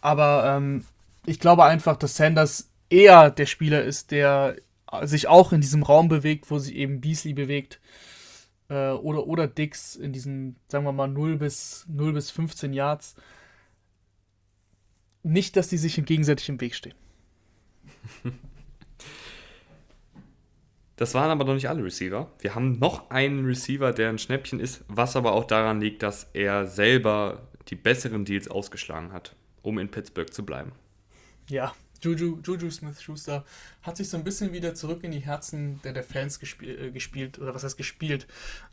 [0.00, 0.84] Aber ähm,
[1.26, 4.56] ich glaube einfach, dass Sanders eher der Spieler ist, der
[5.02, 7.80] sich auch in diesem Raum bewegt, wo sich eben Beasley bewegt.
[8.74, 13.14] Äh, oder, oder Dix in diesen, sagen wir mal, 0 bis, 0 bis 15 Yards.
[15.22, 16.94] Nicht, dass die sich gegenseitig im Weg stehen.
[20.96, 22.30] Das waren aber noch nicht alle Receiver.
[22.38, 26.30] Wir haben noch einen Receiver, der ein Schnäppchen ist, was aber auch daran liegt, dass
[26.34, 30.70] er selber die besseren Deals ausgeschlagen hat, um in Pittsburgh zu bleiben.
[31.48, 33.44] Ja, Juju, Juju Smith-Schuster
[33.82, 36.90] hat sich so ein bisschen wieder zurück in die Herzen der, der Fans gespiel, äh,
[36.90, 38.26] gespielt, oder was heißt gespielt,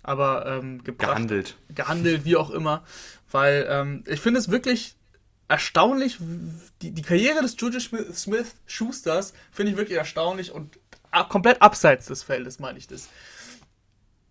[0.04, 1.58] aber ähm, gebracht, gehandelt.
[1.74, 2.84] Gehandelt, wie auch immer,
[3.32, 4.96] weil ähm, ich finde es wirklich
[5.48, 6.18] erstaunlich,
[6.82, 10.80] die, die Karriere des Juju Smith-Schusters finde ich wirklich erstaunlich und
[11.30, 13.10] komplett abseits des Feldes, meine ich das.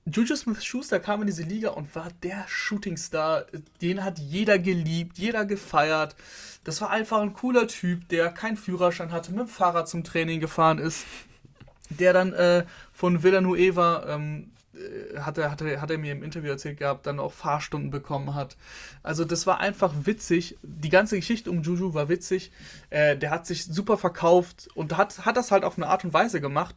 [0.07, 3.47] Juju Smith-Schuster kam in diese Liga und war der Shootingstar.
[3.83, 6.17] Den hat jeder geliebt, jeder gefeiert.
[6.65, 10.41] Das war einfach ein cooler Typ, der keinen Führerschein hatte, mit dem Fahrrad zum Training
[10.41, 11.05] gefahren ist.
[11.91, 16.23] Der dann äh, von Villanueva ähm, äh, hat er, hat, er, hat er mir im
[16.23, 18.57] Interview erzählt gehabt, dann auch Fahrstunden bekommen hat.
[19.03, 20.57] Also das war einfach witzig.
[20.63, 22.53] Die ganze Geschichte um Juju war witzig.
[22.91, 26.13] Äh, der hat sich super verkauft und hat, hat das halt auf eine Art und
[26.13, 26.75] Weise gemacht.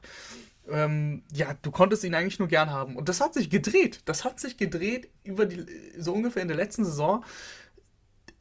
[0.70, 2.96] Ähm, ja, du konntest ihn eigentlich nur gern haben.
[2.96, 4.02] Und das hat sich gedreht.
[4.06, 5.66] Das hat sich gedreht über die,
[5.98, 7.24] so ungefähr in der letzten Saison.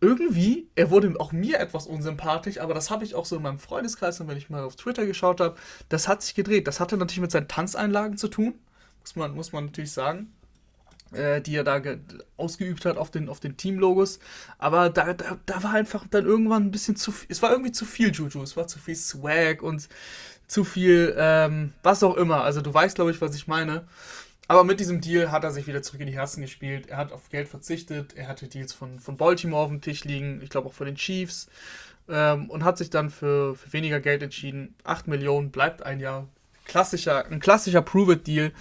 [0.00, 3.60] Irgendwie, er wurde auch mir etwas unsympathisch, aber das habe ich auch so in meinem
[3.60, 5.56] Freundeskreis und wenn ich mal auf Twitter geschaut habe,
[5.88, 6.66] das hat sich gedreht.
[6.66, 8.54] Das hatte natürlich mit seinen Tanzeinlagen zu tun
[9.02, 10.32] muss man, muss man natürlich sagen,
[11.12, 11.80] äh, die er da
[12.36, 14.18] ausgeübt hat auf den, auf den Team-Logos.
[14.58, 17.72] Aber da, da, da war einfach dann irgendwann ein bisschen zu viel, es war irgendwie
[17.72, 19.88] zu viel Juju, es war zu viel Swag und
[20.52, 22.44] zu viel, ähm, was auch immer.
[22.44, 23.84] Also du weißt, glaube ich, was ich meine.
[24.48, 26.88] Aber mit diesem Deal hat er sich wieder zurück in die Herzen gespielt.
[26.88, 28.14] Er hat auf Geld verzichtet.
[28.14, 30.40] Er hatte Deals von, von Baltimore auf dem Tisch liegen.
[30.42, 31.48] Ich glaube auch von den Chiefs.
[32.08, 34.74] Ähm, und hat sich dann für, für weniger Geld entschieden.
[34.84, 36.28] 8 Millionen bleibt ein Jahr.
[36.66, 38.52] Klassischer, ein klassischer Prove-It-Deal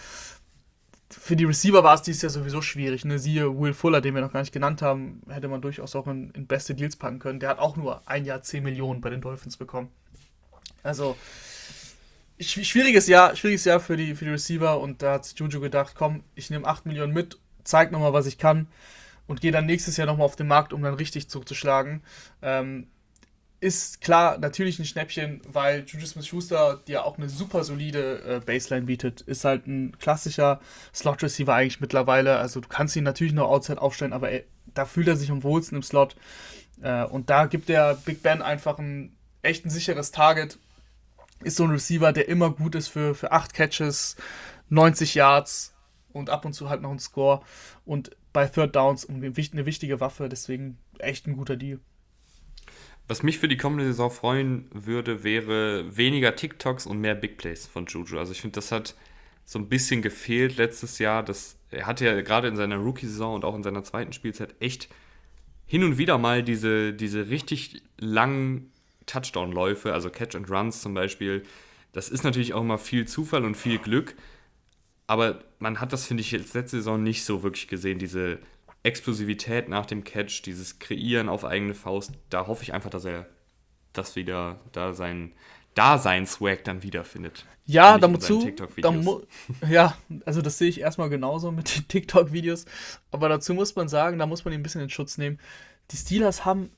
[1.12, 3.04] für die Receiver war es dieses Jahr sowieso schwierig.
[3.04, 3.20] Ne?
[3.20, 6.32] Siehe Will Fuller, den wir noch gar nicht genannt haben, hätte man durchaus auch in,
[6.32, 7.42] in, beste Deals packen können.
[7.42, 9.90] Der hat auch nur ein Jahr 10 Millionen bei den Dolphins bekommen.
[10.84, 11.18] Also,
[12.44, 16.24] schwieriges Jahr, schwieriges Jahr für die, für die Receiver und da hat Juju gedacht, komm,
[16.36, 18.68] ich nehme 8 Millionen mit, zeig nochmal, was ich kann
[19.28, 22.02] und gehe dann nächstes Jahr nochmal auf den Markt, um dann richtig zuzuschlagen.
[22.42, 22.88] Ähm,
[23.62, 28.88] ist klar natürlich ein Schnäppchen, weil Juju Smith-Schuster dir auch eine super solide äh, Baseline
[28.88, 29.22] bietet.
[29.22, 30.60] Ist halt ein klassischer
[30.96, 32.38] Slot-Receiver eigentlich mittlerweile.
[32.38, 35.44] Also du kannst ihn natürlich noch outside aufstellen, aber ey, da fühlt er sich am
[35.44, 36.16] wohlsten im Slot.
[36.82, 40.58] Äh, und da gibt der Big Ben einfach ein echt ein sicheres Target.
[41.44, 44.16] Ist so ein Receiver, der immer gut ist für, für 8 Catches,
[44.70, 45.74] 90 Yards
[46.14, 47.42] und ab und zu halt noch ein Score.
[47.86, 51.80] Und bei Third Downs eine wichtige Waffe, deswegen echt ein guter Deal.
[53.08, 57.68] Was mich für die kommende Saison freuen würde, wäre weniger TikToks und mehr Big Plays
[57.68, 58.18] von Juju.
[58.18, 58.96] Also ich finde, das hat
[59.44, 61.24] so ein bisschen gefehlt letztes Jahr.
[61.24, 64.88] Das, er hatte ja gerade in seiner Rookie-Saison und auch in seiner zweiten Spielzeit echt
[65.66, 68.72] hin und wieder mal diese, diese richtig langen
[69.12, 71.44] Touchdown-Läufe, also Catch and Runs zum Beispiel.
[71.92, 74.16] Das ist natürlich auch immer viel Zufall und viel Glück.
[75.08, 78.40] Aber man hat das, finde ich, jetzt letzte Saison nicht so wirklich gesehen, diese
[78.84, 83.28] Explosivität nach dem Catch, dieses Kreieren auf eigene Faust, da hoffe ich einfach, dass er
[83.94, 85.34] das wieder, da sein
[85.74, 87.46] da seinen Swag dann wiederfindet.
[87.66, 89.22] Ja, dazu, da mu
[89.70, 89.96] ja,
[90.26, 92.66] also das sehe ich erstmal genauso mit den TikTok-Videos.
[93.12, 95.40] Aber dazu muss man sagen, da muss man ihn ein bisschen in Schutz nehmen.
[95.92, 96.72] Die Steelers haben,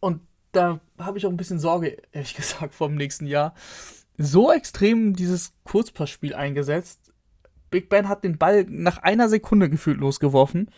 [0.00, 0.20] und
[0.56, 3.54] da habe ich auch ein bisschen Sorge, ehrlich gesagt, vom nächsten Jahr,
[4.18, 7.12] so extrem dieses Kurzpassspiel eingesetzt.
[7.70, 10.70] Big Ben hat den Ball nach einer Sekunde gefühlt losgeworfen.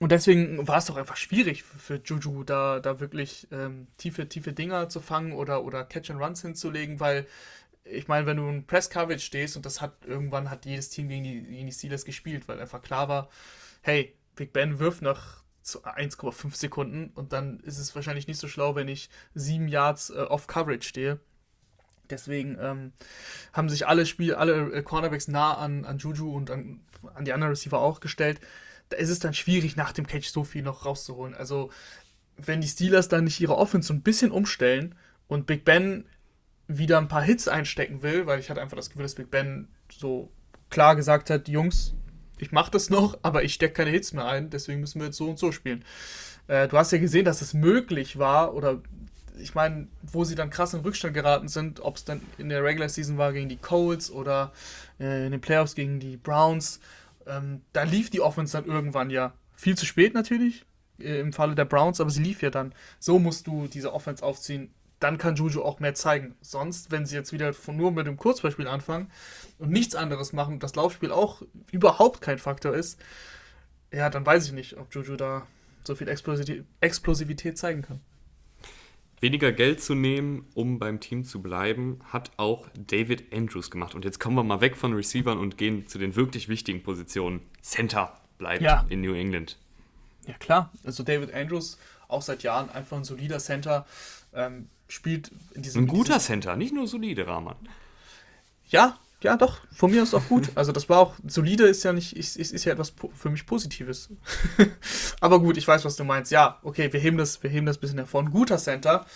[0.00, 4.52] Und deswegen war es doch einfach schwierig für Juju, da, da wirklich ähm, tiefe, tiefe
[4.52, 7.26] Dinger zu fangen oder, oder Catch-and-Runs hinzulegen, weil
[7.84, 11.24] ich meine, wenn du in Press-Coverage stehst und das hat irgendwann hat jedes Team gegen
[11.24, 13.28] die, gegen die Steelers gespielt, weil einfach klar war,
[13.82, 18.74] hey, Big Ben wirft nach 1,5 Sekunden und dann ist es wahrscheinlich nicht so schlau,
[18.74, 21.20] wenn ich sieben Yards äh, off Coverage stehe.
[22.10, 22.92] Deswegen ähm,
[23.52, 26.80] haben sich alle Spiel, alle äh, Cornerbacks nah an, an Juju und an,
[27.14, 28.40] an die anderen Receiver auch gestellt.
[28.90, 31.34] Da ist es dann schwierig, nach dem Catch so viel noch rauszuholen.
[31.34, 31.70] Also,
[32.36, 34.94] wenn die Steelers dann nicht ihre Offense so ein bisschen umstellen
[35.28, 36.06] und Big Ben
[36.68, 39.68] wieder ein paar Hits einstecken will, weil ich hatte einfach das Gefühl, dass Big Ben
[39.90, 40.30] so
[40.70, 41.94] klar gesagt hat, Jungs,
[42.42, 45.16] ich mache das noch, aber ich stecke keine Hits mehr ein, deswegen müssen wir jetzt
[45.16, 45.84] so und so spielen.
[46.48, 48.80] Äh, du hast ja gesehen, dass es möglich war, oder
[49.38, 52.64] ich meine, wo sie dann krass in Rückstand geraten sind, ob es dann in der
[52.64, 54.52] Regular Season war gegen die Colts oder
[54.98, 56.80] äh, in den Playoffs gegen die Browns,
[57.26, 60.66] ähm, da lief die Offense dann irgendwann ja viel zu spät natürlich,
[60.98, 62.74] äh, im Falle der Browns, aber sie lief ja dann.
[62.98, 66.36] So musst du diese Offense aufziehen dann kann Juju auch mehr zeigen.
[66.40, 69.10] Sonst, wenn sie jetzt wieder von nur mit dem Kurzbeispiel anfangen
[69.58, 73.00] und nichts anderes machen, das Laufspiel auch überhaupt kein Faktor ist,
[73.92, 75.46] ja, dann weiß ich nicht, ob Juju da
[75.84, 78.00] so viel Explosivität zeigen kann.
[79.20, 83.94] Weniger Geld zu nehmen, um beim Team zu bleiben, hat auch David Andrews gemacht.
[83.94, 87.40] Und jetzt kommen wir mal weg von Receivern und gehen zu den wirklich wichtigen Positionen.
[87.60, 88.84] Center bleibt ja.
[88.88, 89.58] in New England.
[90.26, 90.72] Ja, klar.
[90.84, 91.78] Also David Andrews,
[92.08, 93.86] auch seit Jahren einfach ein solider Center.
[94.34, 95.84] Ähm, spielt in diesem.
[95.84, 97.56] Ein guter diesem Center, nicht nur solide Rahman.
[98.68, 100.50] Ja, ja, doch, von mir ist auch gut.
[100.56, 103.46] Also das war auch, solide ist ja nicht, ist, ist, ist ja etwas für mich
[103.46, 104.10] Positives.
[105.20, 106.32] Aber gut, ich weiß, was du meinst.
[106.32, 108.22] Ja, okay, wir heben das, wir heben das ein bisschen hervor.
[108.22, 109.06] Ein guter Center,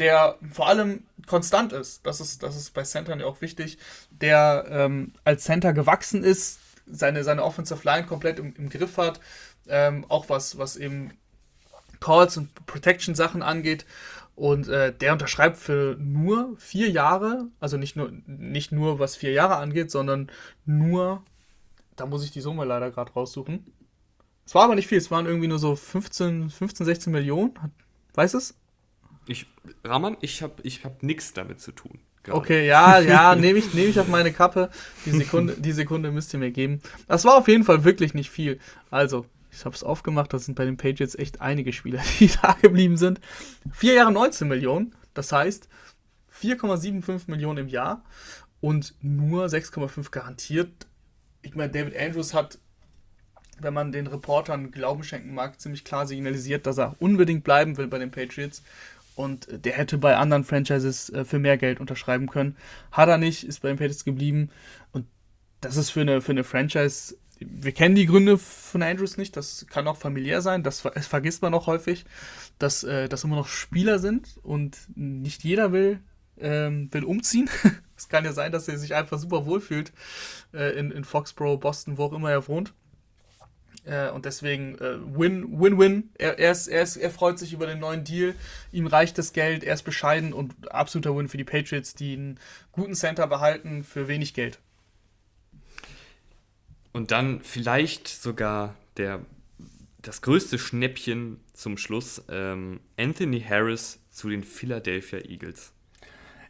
[0.00, 2.04] der vor allem konstant ist.
[2.04, 3.78] Das ist, das ist bei Centern ja auch wichtig.
[4.10, 9.20] Der ähm, als Center gewachsen ist, seine, seine Offensive Line komplett im, im Griff hat.
[9.68, 11.12] Ähm, auch was, was eben
[12.00, 13.86] Calls und Protection Sachen angeht.
[14.34, 19.32] Und äh, der unterschreibt für nur vier Jahre, also nicht nur, nicht nur was vier
[19.32, 20.30] Jahre angeht, sondern
[20.64, 21.22] nur,
[21.96, 23.66] da muss ich die Summe leider gerade raussuchen.
[24.46, 27.54] Es war aber nicht viel, es waren irgendwie nur so 15, 15 16 Millionen.
[28.14, 28.54] Weißt du es?
[29.26, 29.46] Ich,
[29.84, 32.00] Rahman, ich habe ich hab nichts damit zu tun.
[32.22, 32.38] Gerade.
[32.38, 34.70] Okay, ja, ja, nehme ich, nehm ich auf meine Kappe.
[35.04, 36.80] Die Sekunde, die Sekunde müsst ihr mir geben.
[37.08, 38.58] Das war auf jeden Fall wirklich nicht viel.
[38.90, 42.56] Also, ich habe es aufgemacht, das sind bei den Patriots echt einige Spieler, die da
[42.60, 43.20] geblieben sind.
[43.70, 45.68] Vier Jahre 19 Millionen, das heißt
[46.40, 48.02] 4,75 Millionen im Jahr
[48.60, 50.86] und nur 6,5 garantiert.
[51.42, 52.58] Ich meine, David Andrews hat,
[53.60, 57.86] wenn man den Reportern Glauben schenken mag, ziemlich klar signalisiert, dass er unbedingt bleiben will
[57.86, 58.62] bei den Patriots.
[59.14, 62.56] Und der hätte bei anderen Franchises äh, für mehr Geld unterschreiben können.
[62.90, 64.50] Hat er nicht, ist bei den Patriots geblieben.
[64.92, 65.06] Und
[65.60, 67.16] das ist für eine, für eine Franchise
[67.50, 71.54] wir kennen die Gründe von Andrews nicht, das kann auch familiär sein, das, vergisst man
[71.54, 72.04] auch häufig,
[72.58, 76.00] dass äh, das immer noch Spieler sind und nicht jeder will,
[76.38, 77.48] ähm, will umziehen.
[77.96, 79.92] es kann ja sein, dass er sich einfach super wohlfühlt
[80.52, 82.74] äh, in, in Foxborough, Boston, wo auch immer er wohnt.
[83.84, 86.10] Äh, und deswegen äh, win, win, win.
[86.16, 88.34] Er, er, ist, er, ist, er freut sich über den neuen Deal.
[88.70, 92.40] Ihm reicht das Geld, er ist bescheiden und absoluter Win für die Patriots, die einen
[92.70, 94.60] guten Center behalten für wenig Geld.
[96.92, 99.24] Und dann vielleicht sogar der,
[100.02, 105.72] das größte Schnäppchen zum Schluss, ähm, Anthony Harris zu den Philadelphia Eagles.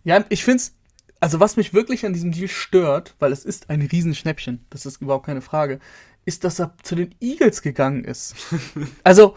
[0.04, 0.74] Ja, ich finde es,
[1.20, 5.00] also was mich wirklich an diesem Deal stört, weil es ist ein Riesenschnäppchen, das ist
[5.00, 5.78] überhaupt keine Frage,
[6.24, 8.34] ist, dass er zu den Eagles gegangen ist.
[9.04, 9.36] also,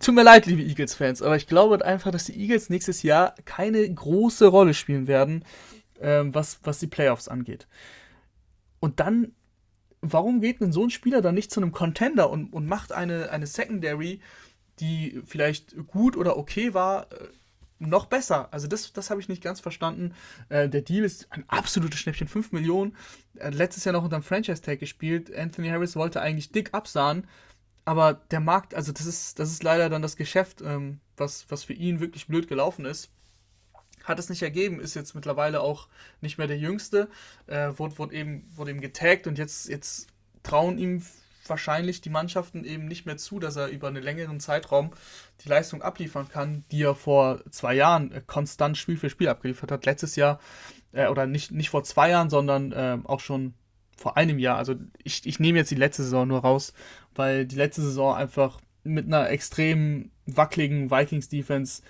[0.00, 3.92] tut mir leid, liebe Eagles-Fans, aber ich glaube einfach, dass die Eagles nächstes Jahr keine
[3.92, 5.44] große Rolle spielen werden,
[6.00, 7.66] ähm, was, was die Playoffs angeht.
[8.80, 9.32] Und dann
[10.02, 13.30] warum geht denn so ein Spieler dann nicht zu einem Contender und, und macht eine,
[13.30, 14.20] eine Secondary,
[14.80, 17.28] die vielleicht gut oder okay war, äh,
[17.78, 18.52] noch besser?
[18.52, 20.14] Also das, das habe ich nicht ganz verstanden.
[20.48, 22.96] Äh, der Deal ist ein absolutes Schnäppchen, 5 Millionen.
[23.36, 25.34] Äh, letztes Jahr noch unter dem Franchise-Tag gespielt.
[25.34, 27.26] Anthony Harris wollte eigentlich dick absahen,
[27.84, 31.64] aber der Markt, also das ist, das ist leider dann das Geschäft, ähm, was, was
[31.64, 33.10] für ihn wirklich blöd gelaufen ist
[34.04, 35.88] hat es nicht ergeben, ist jetzt mittlerweile auch
[36.20, 37.08] nicht mehr der Jüngste,
[37.46, 40.08] äh, wurde, wurde, eben, wurde eben getaggt und jetzt, jetzt
[40.42, 41.02] trauen ihm
[41.46, 44.92] wahrscheinlich die Mannschaften eben nicht mehr zu, dass er über einen längeren Zeitraum
[45.44, 49.72] die Leistung abliefern kann, die er vor zwei Jahren äh, konstant Spiel für Spiel abgeliefert
[49.72, 49.84] hat.
[49.84, 50.40] Letztes Jahr,
[50.92, 53.54] äh, oder nicht, nicht vor zwei Jahren, sondern äh, auch schon
[53.96, 54.56] vor einem Jahr.
[54.58, 56.72] Also ich, ich nehme jetzt die letzte Saison nur raus,
[57.14, 61.82] weil die letzte Saison einfach mit einer extrem wackeligen Vikings-Defense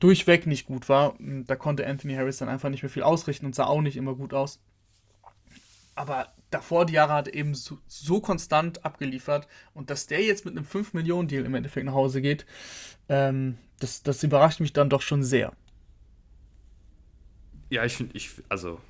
[0.00, 1.14] durchweg nicht gut war.
[1.18, 4.14] Da konnte Anthony Harris dann einfach nicht mehr viel ausrichten und sah auch nicht immer
[4.14, 4.60] gut aus.
[5.94, 10.44] Aber davor die Jahre hat er eben so, so, konstant abgeliefert und dass der jetzt
[10.44, 12.46] mit einem 5-Millionen-Deal im Endeffekt nach Hause geht,
[13.08, 15.52] ähm, das, das überrascht mich dann doch schon sehr.
[17.68, 18.80] Ja, ich finde, ich, also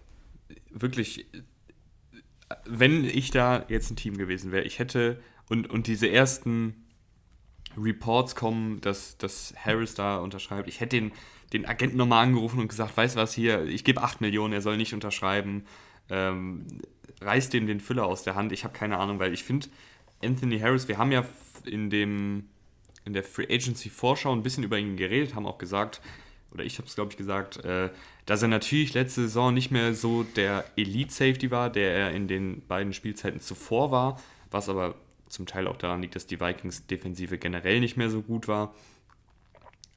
[0.70, 1.26] wirklich,
[2.66, 6.81] wenn ich da jetzt ein Team gewesen wäre, ich hätte und, und diese ersten
[7.76, 10.68] Reports kommen, dass, dass Harris da unterschreibt.
[10.68, 11.12] Ich hätte den,
[11.52, 14.62] den Agenten nochmal angerufen und gesagt, weißt du was hier, ich gebe 8 Millionen, er
[14.62, 15.64] soll nicht unterschreiben.
[16.10, 16.66] Ähm,
[17.20, 18.52] reißt dem den Füller aus der Hand.
[18.52, 19.68] Ich habe keine Ahnung, weil ich finde,
[20.22, 21.24] Anthony Harris, wir haben ja
[21.64, 22.48] in dem
[23.04, 26.00] in der Free Agency Vorschau ein bisschen über ihn geredet, haben auch gesagt,
[26.52, 27.90] oder ich habe es glaube ich gesagt, äh,
[28.26, 32.28] dass er natürlich letzte Saison nicht mehr so der Elite Safety war, der er in
[32.28, 34.20] den beiden Spielzeiten zuvor war,
[34.50, 34.94] was aber
[35.32, 38.74] zum Teil auch daran liegt, dass die Vikings Defensive generell nicht mehr so gut war.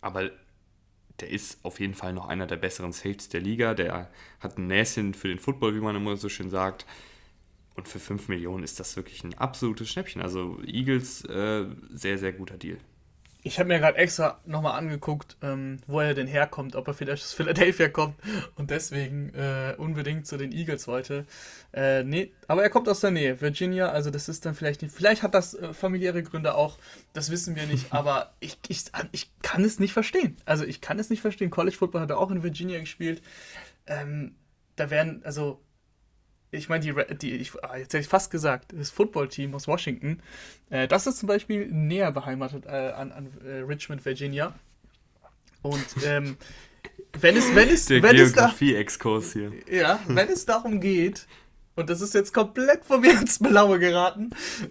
[0.02, 0.32] Aber
[1.20, 3.74] der ist auf jeden Fall noch einer der besseren Safeties der Liga.
[3.74, 4.10] Der
[4.40, 6.86] hat ein Näschen für den Football, wie man immer so schön sagt.
[7.76, 10.22] Und für 5 Millionen ist das wirklich ein absolutes Schnäppchen.
[10.22, 12.78] Also Eagles, äh, sehr, sehr guter Deal.
[13.48, 17.24] Ich habe mir gerade extra nochmal angeguckt, ähm, wo er denn herkommt, ob er vielleicht
[17.24, 18.16] aus Philadelphia kommt
[18.56, 21.28] und deswegen äh, unbedingt zu den Eagles wollte.
[21.72, 24.96] Äh, nee, aber er kommt aus der Nähe, Virginia, also das ist dann vielleicht nicht.
[24.96, 26.80] Vielleicht hat das äh, familiäre Gründe auch,
[27.14, 30.38] das wissen wir nicht, aber ich, ich, ich kann es nicht verstehen.
[30.46, 31.52] Also ich kann es nicht verstehen.
[31.52, 33.22] College Football hat er auch in Virginia gespielt.
[33.86, 34.34] Ähm,
[34.76, 35.62] da werden, also
[36.52, 40.22] ich meine, die, die ich, ah, jetzt hätte ich fast gesagt, das Footballteam aus Washington,
[40.70, 44.54] äh, das ist zum Beispiel näher beheimatet äh, an, an äh, Richmond, Virginia.
[45.62, 46.38] Und ähm,
[47.20, 49.52] wenn es, wenn es, Der wenn Geografie-Exkurs hier.
[49.70, 51.28] Ja, wenn es darum geht,
[51.76, 54.30] und das ist jetzt komplett von mir ins Blaue geraten,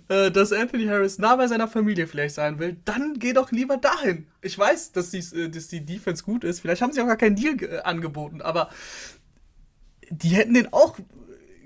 [0.08, 3.76] äh, dass Anthony Harris nah bei seiner Familie vielleicht sein will, dann geh doch lieber
[3.76, 4.26] dahin.
[4.40, 6.60] Ich weiß, dass die, äh, dass die Defense gut ist.
[6.60, 8.70] Vielleicht haben sie auch gar keinen Deal äh, angeboten, aber
[10.10, 10.98] die hätten den auch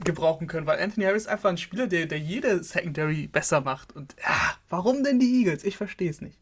[0.05, 3.94] gebrauchen können, weil Anthony Harris ist einfach ein Spieler, der, der jede Secondary besser macht.
[3.94, 5.64] Und ja, warum denn die Eagles?
[5.64, 6.38] Ich verstehe es nicht.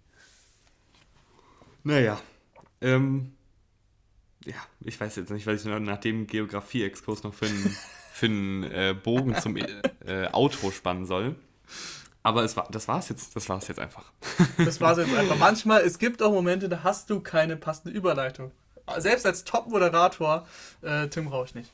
[1.84, 2.20] Naja,
[2.80, 3.32] ähm,
[4.44, 7.76] ja, ich weiß jetzt nicht, was ich nach dem Geografie-Exkurs noch für einen,
[8.12, 9.66] für einen äh, Bogen zum äh,
[10.32, 11.36] Outro spannen soll.
[12.22, 14.10] Aber es war, das war's jetzt, das war's jetzt einfach.
[14.58, 15.36] Das war's jetzt einfach.
[15.38, 18.50] Manchmal, es gibt auch Momente, da hast du keine passende Überleitung.
[18.98, 20.46] Selbst als Top-Moderator,
[20.82, 21.72] äh, Tim Rausch nicht.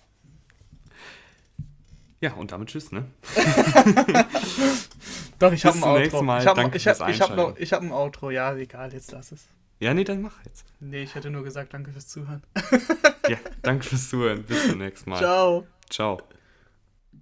[2.23, 3.05] Ja, und damit tschüss, ne?
[5.41, 6.23] Doch, ich habe ein Outro.
[6.23, 6.41] Mal.
[6.41, 8.31] Ich habe ich hab, ich hab noch, ich hab ein Outro.
[8.31, 9.49] Ja, egal, jetzt lass es.
[9.81, 10.65] Ja, nee, dann mach jetzt.
[10.79, 12.45] Nee, ich hätte nur gesagt, danke fürs Zuhören.
[13.29, 14.45] ja, danke fürs Zuhören.
[14.45, 15.19] Bis zum nächsten Mal.
[15.19, 15.67] Ciao.
[15.91, 16.21] Ciao.